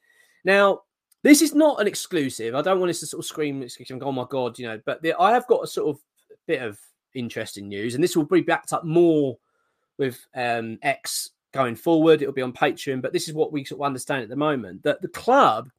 Now, 0.45 0.81
this 1.23 1.41
is 1.41 1.55
not 1.55 1.81
an 1.81 1.87
exclusive. 1.87 2.57
I 2.57 2.61
don't 2.61 2.81
want 2.81 2.91
this 2.91 3.01
to 3.01 3.07
sort 3.07 3.21
of 3.21 3.27
scream, 3.27 3.65
oh 4.03 4.13
my 4.13 4.27
god, 4.29 4.59
you 4.59 4.67
know. 4.67 4.81
But 4.85 5.01
the, 5.03 5.15
I 5.19 5.33
have 5.33 5.47
got 5.47 5.63
a 5.63 5.69
sort 5.69 5.95
of 5.95 6.03
bit 6.49 6.61
of 6.61 6.79
interesting 7.15 7.69
news, 7.69 7.95
and 7.95 8.03
this 8.03 8.17
will 8.17 8.25
be 8.25 8.41
backed 8.41 8.73
up 8.73 8.85
more 8.85 9.39
with 9.97 10.19
um, 10.35 10.79
Ex 10.83 11.31
going 11.55 11.77
forward. 11.77 12.21
It'll 12.21 12.35
be 12.35 12.43
on 12.43 12.53
Patreon, 12.53 13.01
but 13.01 13.13
this 13.13 13.29
is 13.29 13.35
what 13.35 13.53
we 13.53 13.65
sort 13.65 13.81
of 13.81 13.87
understand 13.87 14.23
at 14.23 14.29
the 14.29 14.37
moment 14.37 14.83
that 14.83 15.01
the 15.01 15.09
club 15.09 15.71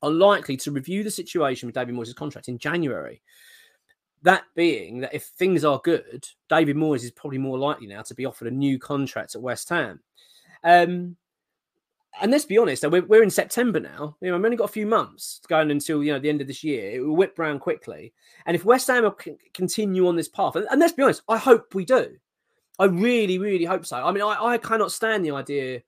are 0.00 0.10
likely 0.10 0.56
to 0.56 0.70
review 0.70 1.02
the 1.02 1.10
situation 1.10 1.66
with 1.66 1.74
David 1.74 1.94
Moyes' 1.94 2.14
contract 2.14 2.48
in 2.48 2.56
January. 2.56 3.20
That 4.22 4.44
being 4.54 5.00
that 5.00 5.12
if 5.12 5.24
things 5.24 5.64
are 5.64 5.80
good, 5.82 6.26
David 6.48 6.76
Moyes 6.76 7.02
is 7.02 7.10
probably 7.10 7.38
more 7.38 7.58
likely 7.58 7.88
now 7.88 8.02
to 8.02 8.14
be 8.14 8.24
offered 8.24 8.48
a 8.48 8.52
new 8.52 8.78
contract 8.78 9.34
at 9.34 9.42
West 9.42 9.68
Ham. 9.68 10.00
Um, 10.62 11.16
and 12.20 12.30
let's 12.30 12.44
be 12.44 12.58
honest, 12.58 12.88
we're, 12.88 13.04
we're 13.04 13.22
in 13.22 13.30
September 13.30 13.80
now. 13.80 14.16
You 14.20 14.30
know, 14.30 14.36
I've 14.36 14.44
only 14.44 14.56
got 14.56 14.68
a 14.68 14.72
few 14.72 14.86
months 14.86 15.40
going 15.48 15.70
until 15.70 16.04
you 16.04 16.12
know 16.12 16.20
the 16.20 16.28
end 16.28 16.40
of 16.40 16.46
this 16.46 16.62
year. 16.62 16.92
It 16.92 17.00
will 17.00 17.16
whip 17.16 17.38
round 17.38 17.60
quickly. 17.60 18.12
And 18.46 18.54
if 18.54 18.64
West 18.64 18.86
Ham 18.86 19.10
continue 19.54 20.06
on 20.06 20.14
this 20.14 20.28
path, 20.28 20.54
and, 20.54 20.66
and, 20.70 20.78
let's 20.78 20.92
be 20.92 21.02
honest, 21.02 21.22
I 21.28 21.38
hope 21.38 21.74
we 21.74 21.84
do. 21.84 22.16
I 22.78 22.86
really, 22.86 23.38
really 23.38 23.64
hope 23.64 23.84
so. 23.86 23.96
I 23.96 24.10
mean, 24.12 24.22
I, 24.22 24.36
I 24.40 24.58
cannot 24.58 24.92
stand 24.92 25.24
the 25.24 25.32
idea 25.32 25.82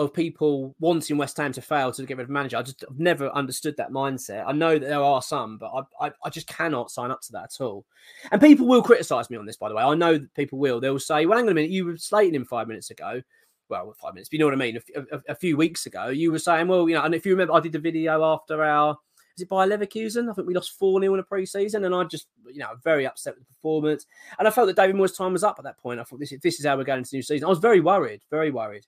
of 0.00 0.14
people 0.14 0.74
wanting 0.80 1.18
West 1.18 1.36
Ham 1.36 1.52
to 1.52 1.60
fail 1.60 1.92
to 1.92 2.06
get 2.06 2.16
rid 2.16 2.24
of 2.24 2.30
manager. 2.30 2.56
I 2.56 2.62
just 2.62 2.80
have 2.80 2.98
never 2.98 3.28
understood 3.30 3.76
that 3.76 3.90
mindset. 3.90 4.44
I 4.46 4.52
know 4.52 4.78
that 4.78 4.86
there 4.86 5.02
are 5.02 5.20
some, 5.20 5.58
but 5.58 5.70
I, 6.00 6.06
I, 6.06 6.12
I 6.24 6.30
just 6.30 6.46
cannot 6.46 6.90
sign 6.90 7.10
up 7.10 7.20
to 7.22 7.32
that 7.32 7.44
at 7.44 7.60
all. 7.60 7.84
And 8.32 8.40
people 8.40 8.66
will 8.66 8.82
criticise 8.82 9.28
me 9.28 9.36
on 9.36 9.44
this, 9.44 9.56
by 9.58 9.68
the 9.68 9.74
way. 9.74 9.82
I 9.82 9.94
know 9.94 10.16
that 10.16 10.34
people 10.34 10.58
will. 10.58 10.80
They'll 10.80 10.98
say, 10.98 11.26
"Well, 11.26 11.36
hang 11.36 11.46
on 11.46 11.52
a 11.52 11.54
minute, 11.54 11.70
you 11.70 11.84
were 11.84 11.98
slating 11.98 12.34
him 12.34 12.46
five 12.46 12.66
minutes 12.66 12.90
ago." 12.90 13.20
Well, 13.68 13.94
five 14.00 14.14
minutes, 14.14 14.30
but 14.30 14.32
you 14.34 14.38
know 14.40 14.46
what 14.46 14.54
I 14.54 14.56
mean. 14.56 14.80
A, 14.96 15.00
a, 15.00 15.22
a, 15.28 15.34
few 15.34 15.56
weeks 15.56 15.86
ago, 15.86 16.08
you 16.08 16.32
were 16.32 16.38
saying, 16.38 16.66
"Well, 16.66 16.88
you 16.88 16.94
know," 16.94 17.02
and 17.02 17.14
if 17.14 17.26
you 17.26 17.32
remember, 17.32 17.54
I 17.54 17.60
did 17.60 17.72
the 17.72 17.78
video 17.78 18.24
after 18.24 18.64
our. 18.64 18.96
Is 19.36 19.42
it 19.42 19.48
Bayer 19.48 19.66
Leverkusen? 19.66 20.30
I 20.30 20.34
think 20.34 20.46
we 20.46 20.54
lost 20.54 20.78
4 20.78 21.00
0 21.00 21.14
in 21.14 21.20
a 21.20 21.22
pre 21.22 21.46
season, 21.46 21.84
and 21.84 21.94
I 21.94 22.04
just, 22.04 22.26
you 22.50 22.60
know, 22.60 22.70
very 22.82 23.06
upset 23.06 23.34
with 23.34 23.46
the 23.46 23.54
performance. 23.54 24.06
And 24.38 24.46
I 24.46 24.50
felt 24.50 24.66
that 24.66 24.76
David 24.76 24.96
Moyes' 24.96 25.16
time 25.16 25.32
was 25.32 25.44
up 25.44 25.56
at 25.58 25.64
that 25.64 25.78
point. 25.78 26.00
I 26.00 26.04
thought, 26.04 26.20
this, 26.20 26.32
this 26.42 26.58
is 26.58 26.66
how 26.66 26.76
we're 26.76 26.84
going 26.84 26.98
into 26.98 27.10
the 27.10 27.18
new 27.18 27.22
season. 27.22 27.46
I 27.46 27.48
was 27.48 27.58
very 27.58 27.80
worried, 27.80 28.22
very 28.30 28.50
worried. 28.50 28.86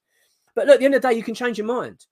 But 0.55 0.67
look, 0.67 0.75
at 0.75 0.79
the 0.81 0.85
end 0.85 0.95
of 0.95 1.03
the 1.03 1.09
day, 1.09 1.15
you 1.15 1.23
can 1.23 1.35
change 1.35 1.59
your 1.59 1.67
mind. 1.67 2.07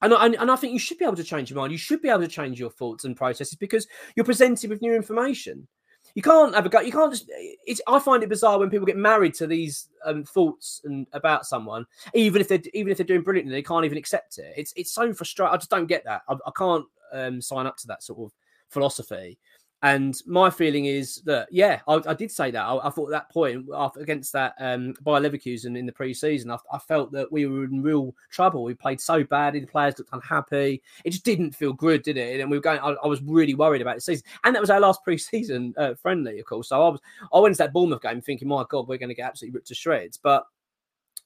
And 0.00 0.12
I, 0.12 0.26
and 0.26 0.50
I 0.50 0.56
think 0.56 0.72
you 0.72 0.78
should 0.78 0.98
be 0.98 1.04
able 1.04 1.16
to 1.16 1.24
change 1.24 1.50
your 1.50 1.58
mind. 1.58 1.70
You 1.70 1.78
should 1.78 2.02
be 2.02 2.08
able 2.08 2.20
to 2.20 2.28
change 2.28 2.58
your 2.58 2.70
thoughts 2.70 3.04
and 3.04 3.16
processes 3.16 3.54
because 3.54 3.86
you're 4.16 4.24
presented 4.24 4.68
with 4.68 4.82
new 4.82 4.94
information. 4.94 5.68
You 6.14 6.22
can't 6.22 6.54
have 6.54 6.66
a 6.66 6.68
go. 6.68 6.80
You 6.80 6.92
can't 6.92 7.12
just. 7.12 7.30
It's. 7.66 7.80
I 7.86 7.98
find 7.98 8.22
it 8.22 8.28
bizarre 8.28 8.58
when 8.58 8.68
people 8.68 8.86
get 8.86 8.96
married 8.96 9.34
to 9.34 9.46
these 9.46 9.88
um, 10.04 10.24
thoughts 10.24 10.82
and 10.84 11.06
about 11.12 11.46
someone, 11.46 11.86
even 12.12 12.40
if 12.40 12.48
they're 12.48 12.60
even 12.74 12.90
if 12.90 12.98
they're 12.98 13.06
doing 13.06 13.22
brilliantly, 13.22 13.52
they 13.52 13.62
can't 13.62 13.84
even 13.84 13.96
accept 13.96 14.38
it. 14.38 14.52
It's 14.56 14.74
it's 14.76 14.92
so 14.92 15.14
frustrating. 15.14 15.54
I 15.54 15.56
just 15.56 15.70
don't 15.70 15.86
get 15.86 16.04
that. 16.04 16.22
I, 16.28 16.34
I 16.46 16.50
can't 16.56 16.84
um, 17.12 17.40
sign 17.40 17.66
up 17.66 17.76
to 17.78 17.86
that 17.88 18.02
sort 18.02 18.20
of 18.20 18.32
philosophy. 18.68 19.38
And 19.84 20.16
my 20.26 20.48
feeling 20.48 20.84
is 20.84 21.22
that, 21.22 21.48
yeah, 21.50 21.80
I, 21.88 22.00
I 22.06 22.14
did 22.14 22.30
say 22.30 22.52
that. 22.52 22.62
I, 22.62 22.86
I, 22.86 22.90
thought 22.90 23.06
at 23.06 23.18
that 23.18 23.30
point 23.32 23.66
against 23.96 24.32
that 24.32 24.54
um, 24.60 24.94
Bayer 25.04 25.18
Leverkusen 25.18 25.76
in 25.76 25.86
the 25.86 25.92
preseason, 25.92 26.52
I, 26.52 26.76
I 26.76 26.78
felt 26.78 27.10
that 27.12 27.32
we 27.32 27.46
were 27.46 27.64
in 27.64 27.82
real 27.82 28.14
trouble. 28.30 28.62
We 28.62 28.74
played 28.74 29.00
so 29.00 29.24
badly, 29.24 29.58
the 29.58 29.66
players 29.66 29.98
looked 29.98 30.12
unhappy. 30.12 30.80
It 31.04 31.10
just 31.10 31.24
didn't 31.24 31.56
feel 31.56 31.72
good, 31.72 32.04
did 32.04 32.16
it? 32.16 32.40
And 32.40 32.48
we 32.48 32.56
were 32.56 32.62
going. 32.62 32.78
I, 32.78 32.90
I 32.90 33.08
was 33.08 33.20
really 33.22 33.56
worried 33.56 33.82
about 33.82 33.96
the 33.96 34.02
season, 34.02 34.24
and 34.44 34.54
that 34.54 34.60
was 34.60 34.70
our 34.70 34.78
last 34.78 35.00
preseason 35.06 35.72
uh, 35.76 35.94
friendly, 35.96 36.38
of 36.38 36.46
course. 36.46 36.68
So 36.68 36.80
I 36.80 36.88
was, 36.90 37.00
I 37.34 37.40
went 37.40 37.56
to 37.56 37.64
that 37.64 37.72
Bournemouth 37.72 38.02
game 38.02 38.20
thinking, 38.20 38.46
my 38.46 38.64
God, 38.68 38.86
we're 38.86 38.98
going 38.98 39.08
to 39.08 39.16
get 39.16 39.26
absolutely 39.26 39.56
ripped 39.56 39.68
to 39.68 39.74
shreds. 39.74 40.16
But 40.16 40.46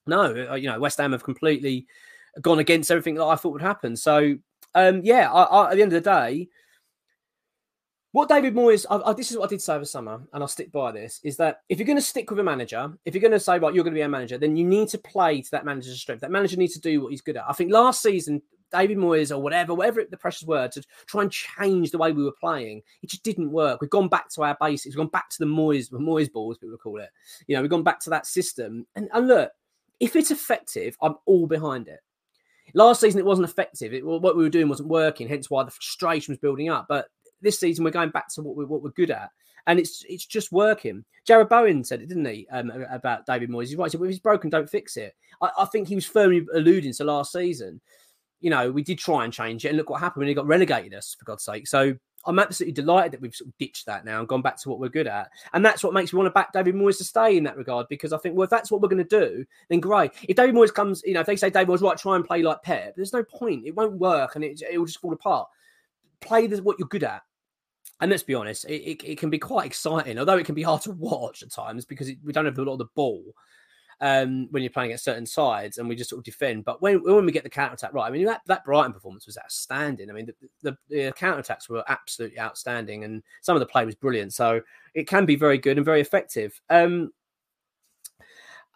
no, 0.06 0.46
uh, 0.50 0.54
you 0.54 0.70
know, 0.70 0.80
West 0.80 0.96
Ham 0.96 1.12
have 1.12 1.24
completely 1.24 1.86
gone 2.40 2.58
against 2.58 2.90
everything 2.90 3.16
that 3.16 3.24
I 3.24 3.36
thought 3.36 3.52
would 3.52 3.62
happen. 3.62 3.96
So 3.96 4.36
um, 4.76 5.00
yeah, 5.02 5.33
at 5.35 5.75
the 5.75 5.83
end 5.83 5.92
of 5.92 6.02
the 6.02 6.11
day 6.11 6.49
what 8.16 8.30
David 8.30 8.54
Moyes, 8.54 8.87
I, 8.88 9.11
I, 9.11 9.12
this 9.12 9.30
is 9.30 9.37
what 9.37 9.45
I 9.45 9.49
did 9.49 9.61
say 9.61 9.75
over 9.75 9.85
summer, 9.85 10.23
and 10.33 10.42
I'll 10.42 10.49
stick 10.49 10.73
by 10.73 10.90
this: 10.90 11.21
is 11.23 11.37
that 11.37 11.61
if 11.68 11.78
you're 11.78 11.85
going 11.85 11.99
to 11.99 12.02
stick 12.02 12.30
with 12.30 12.40
a 12.40 12.42
manager, 12.42 12.90
if 13.04 13.14
you're 13.14 13.21
going 13.21 13.33
to 13.33 13.38
say, 13.38 13.59
right, 13.59 13.75
you're 13.75 13.85
going 13.85 13.92
to 13.92 13.99
be 13.99 14.00
a 14.00 14.09
manager, 14.09 14.38
then 14.38 14.56
you 14.56 14.64
need 14.64 14.88
to 14.88 14.97
play 14.97 15.42
to 15.42 15.50
that 15.50 15.66
manager's 15.66 16.00
strength. 16.00 16.23
That 16.23 16.30
manager 16.30 16.56
needs 16.56 16.73
to 16.73 16.80
do 16.80 17.02
what 17.02 17.11
he's 17.11 17.21
good 17.21 17.37
at. 17.37 17.45
I 17.47 17.52
think 17.52 17.71
last 17.71 18.00
season, 18.00 18.40
David 18.73 18.97
Moyes 18.97 19.37
or 19.37 19.42
whatever, 19.42 19.75
whatever 19.75 20.02
the 20.02 20.16
precious 20.16 20.47
word, 20.47 20.73
to 20.73 20.83
try 21.06 21.25
and 21.25 21.30
change 21.30 21.90
the 21.90 21.99
way 21.99 22.12
we 22.12 22.25
were 22.25 22.33
playing, 22.40 22.80
it 23.02 23.11
just 23.11 23.23
didn't 23.23 23.52
work. 23.52 23.83
We've 23.83 23.90
gone 23.90 24.09
back 24.09 24.30
to 24.30 24.45
our 24.45 24.56
basics. 24.59 24.97
We've 24.97 25.04
gone 25.04 25.09
back 25.09 25.28
to 25.28 25.38
the 25.38 25.45
Moyes, 25.45 25.90
the 25.90 25.99
Moyes 25.99 26.33
balls, 26.33 26.56
people 26.56 26.78
call 26.78 27.00
it. 27.00 27.11
You 27.49 27.56
know, 27.56 27.61
we've 27.61 27.71
gone 27.71 27.85
back 27.85 28.00
to 28.00 28.11
that 28.11 28.25
system. 28.25 28.87
And, 28.97 29.11
and 29.12 29.28
look, 29.28 29.50
if 30.00 30.16
it's 30.16 30.30
effective, 30.30 30.97
I'm 31.02 31.16
all 31.26 31.47
behind 31.47 31.88
it. 31.88 32.00
Last 32.76 33.00
season, 33.00 33.18
it 33.18 33.25
wasn't 33.25 33.49
effective. 33.49 33.95
It, 33.95 34.04
what 34.04 34.37
we 34.37 34.42
were 34.42 34.50
doing 34.50 34.68
wasn't 34.68 34.90
working, 34.90 35.28
hence 35.28 35.49
why 35.49 35.64
the 35.64 35.71
frustration 35.71 36.33
was 36.33 36.38
building 36.38 36.68
up. 36.68 36.85
But 36.90 37.06
this 37.40 37.59
season 37.59 37.85
we're 37.85 37.90
going 37.90 38.11
back 38.11 38.28
to 38.35 38.42
what 38.42 38.54
we're 38.54 38.66
what 38.66 38.83
we're 38.83 38.90
good 38.90 39.11
at, 39.11 39.30
and 39.66 39.78
it's 39.78 40.04
it's 40.06 40.26
just 40.26 40.52
working. 40.52 41.02
Jarrod 41.26 41.49
Bowen 41.49 41.85
said 41.85 42.02
it, 42.02 42.09
didn't 42.11 42.26
he, 42.26 42.47
um, 42.52 42.71
about 42.90 43.25
David 43.25 43.49
Moyes? 43.49 43.68
He's 43.68 43.76
right. 43.76 43.87
He 43.87 43.97
said, 43.97 44.02
if 44.02 44.11
he's 44.11 44.18
broken, 44.18 44.50
don't 44.50 44.68
fix 44.68 44.99
it. 44.99 45.14
I, 45.40 45.49
I, 45.59 45.64
think 45.64 45.88
he 45.88 45.95
was 45.95 46.04
firmly 46.04 46.47
alluding 46.54 46.92
to 46.92 47.04
last 47.04 47.33
season. 47.33 47.80
You 48.40 48.50
know, 48.50 48.71
we 48.71 48.85
did 48.85 48.99
try 48.99 49.25
and 49.25 49.33
change 49.33 49.64
it, 49.64 49.68
and 49.68 49.78
look 49.78 49.88
what 49.88 50.00
happened 50.00 50.21
when 50.21 50.28
he 50.28 50.35
got 50.35 50.47
relegated 50.47 50.92
us, 50.92 51.16
for 51.18 51.25
God's 51.25 51.45
sake. 51.45 51.66
So 51.66 51.95
I'm 52.26 52.38
absolutely 52.38 52.73
delighted 52.73 53.12
that 53.12 53.21
we've 53.21 53.35
sort 53.35 53.49
of 53.49 53.59
ditched 53.59 53.87
that 53.87 54.04
now 54.04 54.21
and 54.21 54.28
gone 54.28 54.42
back 54.42 54.61
to 54.61 54.68
what 54.68 54.80
we're 54.80 54.88
good 54.88 55.06
at. 55.06 55.30
And 55.52 55.64
that's 55.64 55.83
what 55.85 55.95
makes 55.95 56.12
me 56.12 56.18
want 56.18 56.26
to 56.26 56.33
back 56.33 56.52
David 56.52 56.75
Moyes 56.75 56.99
to 56.99 57.04
stay 57.04 57.37
in 57.37 57.45
that 57.45 57.56
regard 57.56 57.87
because 57.88 58.12
I 58.12 58.18
think, 58.18 58.37
well, 58.37 58.45
if 58.45 58.50
that's 58.50 58.71
what 58.71 58.80
we're 58.80 58.88
going 58.88 59.04
to 59.06 59.21
do, 59.21 59.45
then 59.68 59.80
great. 59.80 60.12
If 60.28 60.37
David 60.37 60.54
Moyes 60.54 60.75
comes, 60.75 61.02
you 61.04 61.14
know, 61.14 61.21
if 61.21 61.26
they 61.26 61.37
say 61.37 61.50
David 61.50 61.68
Moyes, 61.68 61.83
right, 61.83 61.97
try 61.97 62.16
and 62.16 62.25
play 62.25 62.42
like 62.42 62.62
Pep, 62.62 62.95
there's 62.97 63.12
no 63.12 63.23
point. 63.23 63.66
It 63.66 63.75
won't 63.76 63.99
work 63.99 64.35
and 64.35 64.45
it, 64.45 64.62
it 64.71 64.78
will 64.78 64.87
just 64.87 65.00
fall 65.00 65.12
apart. 65.12 65.49
Play 66.21 66.47
what 66.49 66.78
you're 66.78 66.88
good 66.88 67.04
at 67.04 67.23
and 68.00 68.11
let's 68.11 68.23
be 68.23 68.35
honest, 68.35 68.64
it, 68.66 68.83
it, 68.83 69.04
it, 69.04 69.18
can 69.18 69.30
be 69.30 69.38
quite 69.38 69.66
exciting, 69.66 70.18
although 70.18 70.37
it 70.37 70.45
can 70.45 70.54
be 70.54 70.62
hard 70.62 70.83
to 70.83 70.90
watch 70.92 71.42
at 71.42 71.50
times 71.50 71.85
because 71.85 72.09
it, 72.09 72.18
we 72.23 72.33
don't 72.33 72.45
have 72.45 72.59
a 72.59 72.62
lot 72.62 72.73
of 72.73 72.78
the 72.78 72.88
ball 72.95 73.23
um, 74.00 74.48
when 74.50 74.62
you're 74.62 74.70
playing 74.70 74.92
at 74.92 75.00
certain 75.00 75.26
sides 75.26 75.78
and 75.78 75.88
we 75.88 75.96
just 75.96 76.10
sort 76.10 76.18
of 76.18 76.24
defend. 76.24 76.64
But 76.64 76.82
when, 76.82 77.02
when 77.02 77.24
we 77.24 77.32
get 77.32 77.44
the 77.44 77.50
counter 77.50 77.74
attack 77.74 77.94
right, 77.94 78.06
I 78.06 78.10
mean, 78.10 78.24
that, 78.26 78.42
that 78.46 78.64
Brighton 78.64 78.92
performance 78.92 79.26
was 79.26 79.38
outstanding. 79.38 80.10
I 80.10 80.12
mean, 80.12 80.26
the, 80.26 80.34
the, 80.62 80.78
the 80.88 81.12
counter 81.12 81.40
attacks 81.40 81.68
were 81.68 81.84
absolutely 81.88 82.38
outstanding 82.38 83.04
and 83.04 83.22
some 83.40 83.56
of 83.56 83.60
the 83.60 83.66
play 83.66 83.84
was 83.84 83.94
brilliant. 83.94 84.34
So 84.34 84.60
it 84.94 85.06
can 85.08 85.24
be 85.24 85.36
very 85.36 85.58
good 85.58 85.78
and 85.78 85.84
very 85.84 86.00
effective. 86.00 86.60
Um, 86.68 87.12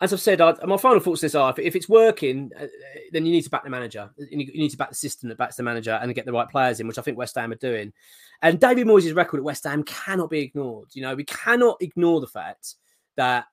as 0.02 0.14
I've 0.14 0.20
said, 0.20 0.40
I, 0.40 0.54
my 0.64 0.78
final 0.78 1.00
thoughts 1.00 1.20
this 1.20 1.34
are: 1.34 1.50
if, 1.50 1.58
if, 1.58 1.76
it's 1.76 1.88
working, 1.88 2.50
uh, 2.58 2.66
then 3.12 3.26
you 3.26 3.32
need 3.32 3.42
to 3.42 3.50
back 3.50 3.64
the 3.64 3.70
manager. 3.70 4.10
You 4.16 4.38
need 4.38 4.70
to 4.70 4.78
back 4.78 4.88
the 4.88 4.94
system 4.94 5.28
that 5.28 5.36
backs 5.36 5.56
the 5.56 5.62
manager 5.62 5.98
and 6.00 6.14
get 6.14 6.24
the 6.24 6.32
right 6.32 6.48
players 6.48 6.80
in, 6.80 6.88
which 6.88 6.98
I 6.98 7.02
think 7.02 7.18
West 7.18 7.34
Ham 7.34 7.52
are 7.52 7.56
doing. 7.56 7.92
And 8.40 8.58
David 8.58 8.86
Moyes' 8.86 9.14
record 9.14 9.38
at 9.38 9.44
West 9.44 9.64
Ham 9.64 9.82
cannot 9.82 10.30
be 10.30 10.40
ignored. 10.40 10.88
You 10.94 11.02
know, 11.02 11.14
we 11.14 11.24
cannot 11.24 11.76
ignore 11.82 12.22
the 12.22 12.26
fact 12.26 12.76
that 13.16 13.40
uh, 13.40 13.46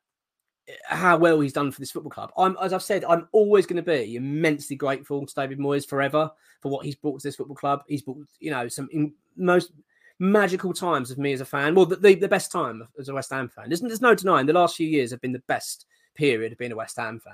how 0.86 1.17
well 1.17 1.39
he's 1.39 1.53
done 1.53 1.71
for 1.71 1.79
this 1.79 1.91
football 1.91 2.12
club. 2.12 2.31
I'm, 2.38 2.57
as 2.62 2.74
I've 2.74 2.83
said, 2.83 3.05
I'm 3.05 3.27
always 3.31 3.65
going 3.65 3.77
to 3.77 3.81
be 3.81 4.15
immensely 4.15 4.75
grateful 4.75 5.25
to 5.25 5.33
David 5.33 5.59
Moyes 5.59 5.88
forever 5.88 6.29
for 6.62 6.69
what 6.71 6.86
he's 6.86 6.95
brought 6.95 7.19
to 7.21 7.27
this 7.27 7.36
football 7.36 7.55
club. 7.55 7.83
He's 7.88 8.01
brought, 8.01 8.27
you 8.39 8.51
know, 8.51 8.67
some 8.67 8.89
most 9.36 9.71
magical 10.19 10.74
times 10.74 11.12
of 11.12 11.17
me 11.17 11.33
as 11.33 11.41
a 11.41 11.45
fan. 11.45 11.75
Well, 11.75 11.86
the, 11.86 11.95
the, 11.95 12.15
the 12.15 12.27
best 12.27 12.51
time 12.51 12.88
as 13.00 13.09
a 13.09 13.13
West 13.13 13.31
Ham 13.31 13.50
fan. 13.50 13.69
There's, 13.69 13.81
there's 13.81 14.01
no 14.01 14.15
denying 14.15 14.45
the 14.45 14.53
last 14.53 14.75
few 14.75 14.88
years 14.88 15.12
have 15.12 15.21
been 15.21 15.31
the 15.31 15.39
best 15.47 15.86
period 16.15 16.51
of 16.51 16.57
being 16.57 16.71
a 16.71 16.75
West 16.75 16.97
Ham 16.97 17.19
fan. 17.19 17.33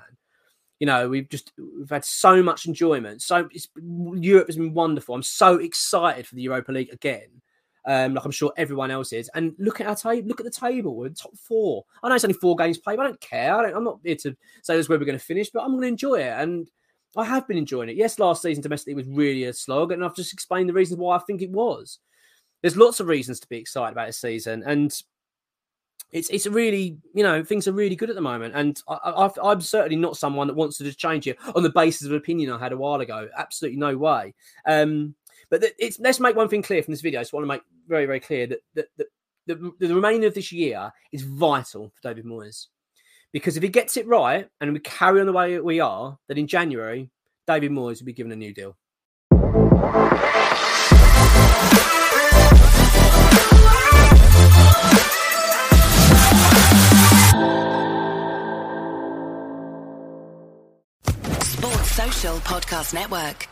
You 0.80 0.86
know, 0.86 1.08
we've 1.08 1.28
just 1.28 1.52
we've 1.56 1.88
had 1.88 2.04
so 2.04 2.42
much 2.42 2.66
enjoyment. 2.66 3.22
So 3.22 3.48
Europe 3.80 4.48
has 4.48 4.56
been 4.56 4.74
wonderful. 4.74 5.14
I'm 5.14 5.22
so 5.22 5.56
excited 5.56 6.26
for 6.26 6.34
the 6.34 6.42
Europa 6.42 6.72
League 6.72 6.92
again. 6.92 7.40
Um, 7.86 8.14
like 8.14 8.24
I'm 8.24 8.30
sure 8.30 8.52
everyone 8.56 8.90
else 8.90 9.12
is. 9.12 9.30
And 9.34 9.54
look 9.58 9.80
at 9.80 9.86
our 9.86 9.96
table. 9.96 10.28
Look 10.28 10.40
at 10.40 10.46
the 10.46 10.50
table. 10.50 10.96
We're 10.96 11.10
top 11.10 11.36
four. 11.36 11.84
I 12.02 12.08
know 12.08 12.14
it's 12.14 12.24
only 12.24 12.34
four 12.34 12.56
games 12.56 12.78
played, 12.78 12.96
but 12.96 13.04
I 13.04 13.08
don't 13.08 13.20
care. 13.20 13.54
I 13.54 13.70
am 13.70 13.84
not 13.84 14.00
here 14.02 14.16
to 14.16 14.36
say 14.62 14.76
this 14.76 14.88
where 14.88 14.98
we're 14.98 15.04
going 15.04 15.18
to 15.18 15.24
finish, 15.24 15.50
but 15.50 15.62
I'm 15.62 15.72
going 15.72 15.82
to 15.82 15.88
enjoy 15.88 16.16
it. 16.20 16.32
And 16.38 16.70
I 17.16 17.24
have 17.24 17.46
been 17.46 17.58
enjoying 17.58 17.88
it. 17.88 17.96
Yes, 17.96 18.18
last 18.18 18.42
season 18.42 18.62
domestically 18.62 18.94
was 18.94 19.06
really 19.06 19.44
a 19.44 19.52
slog, 19.52 19.92
and 19.92 20.04
I've 20.04 20.16
just 20.16 20.32
explained 20.32 20.68
the 20.68 20.74
reasons 20.74 20.98
why 20.98 21.16
I 21.16 21.20
think 21.20 21.42
it 21.42 21.50
was. 21.50 21.98
There's 22.62 22.76
lots 22.76 23.00
of 23.00 23.06
reasons 23.06 23.40
to 23.40 23.48
be 23.48 23.58
excited 23.58 23.92
about 23.92 24.06
this 24.06 24.18
season, 24.18 24.62
and 24.66 24.92
it's 26.10 26.30
it's 26.30 26.46
really 26.46 26.96
you 27.12 27.22
know 27.22 27.44
things 27.44 27.68
are 27.68 27.72
really 27.72 27.96
good 27.96 28.10
at 28.10 28.16
the 28.16 28.22
moment, 28.22 28.54
and 28.54 28.80
I, 28.88 29.30
am 29.42 29.60
certainly 29.60 29.96
not 29.96 30.16
someone 30.16 30.46
that 30.46 30.54
wants 30.54 30.78
to 30.78 30.84
just 30.84 30.98
change 30.98 31.26
it 31.26 31.38
on 31.54 31.62
the 31.62 31.70
basis 31.70 32.06
of 32.06 32.12
opinion 32.12 32.52
I 32.52 32.58
had 32.58 32.72
a 32.72 32.76
while 32.76 33.00
ago. 33.00 33.28
Absolutely 33.36 33.78
no 33.78 33.96
way. 33.96 34.34
Um, 34.66 35.14
but 35.50 35.64
it's 35.78 35.98
let's 36.00 36.20
make 36.20 36.36
one 36.36 36.48
thing 36.48 36.62
clear 36.62 36.82
from 36.82 36.92
this 36.92 37.00
video. 37.00 37.20
I 37.20 37.22
just 37.22 37.32
want 37.32 37.44
to 37.44 37.48
make 37.48 37.62
very 37.88 38.06
very 38.06 38.20
clear 38.20 38.46
that 38.46 38.60
that, 38.74 38.86
that 38.96 39.06
the, 39.46 39.72
the 39.78 39.94
remainder 39.94 40.26
of 40.26 40.34
this 40.34 40.52
year 40.52 40.92
is 41.12 41.22
vital 41.22 41.92
for 41.94 42.08
David 42.08 42.24
Moyes 42.24 42.66
because 43.32 43.56
if 43.56 43.62
he 43.62 43.68
gets 43.68 43.96
it 43.96 44.06
right 44.06 44.48
and 44.60 44.72
we 44.72 44.78
carry 44.78 45.20
on 45.20 45.26
the 45.26 45.32
way 45.32 45.58
we 45.58 45.80
are, 45.80 46.18
then 46.28 46.38
in 46.38 46.46
January 46.46 47.10
David 47.46 47.72
Moyes 47.72 48.00
will 48.00 48.06
be 48.06 48.12
given 48.12 48.32
a 48.32 48.36
new 48.36 48.54
deal. 48.54 48.76
Sports 61.42 61.90
Social 61.90 62.36
Podcast 62.38 62.94
Network. 62.94 63.48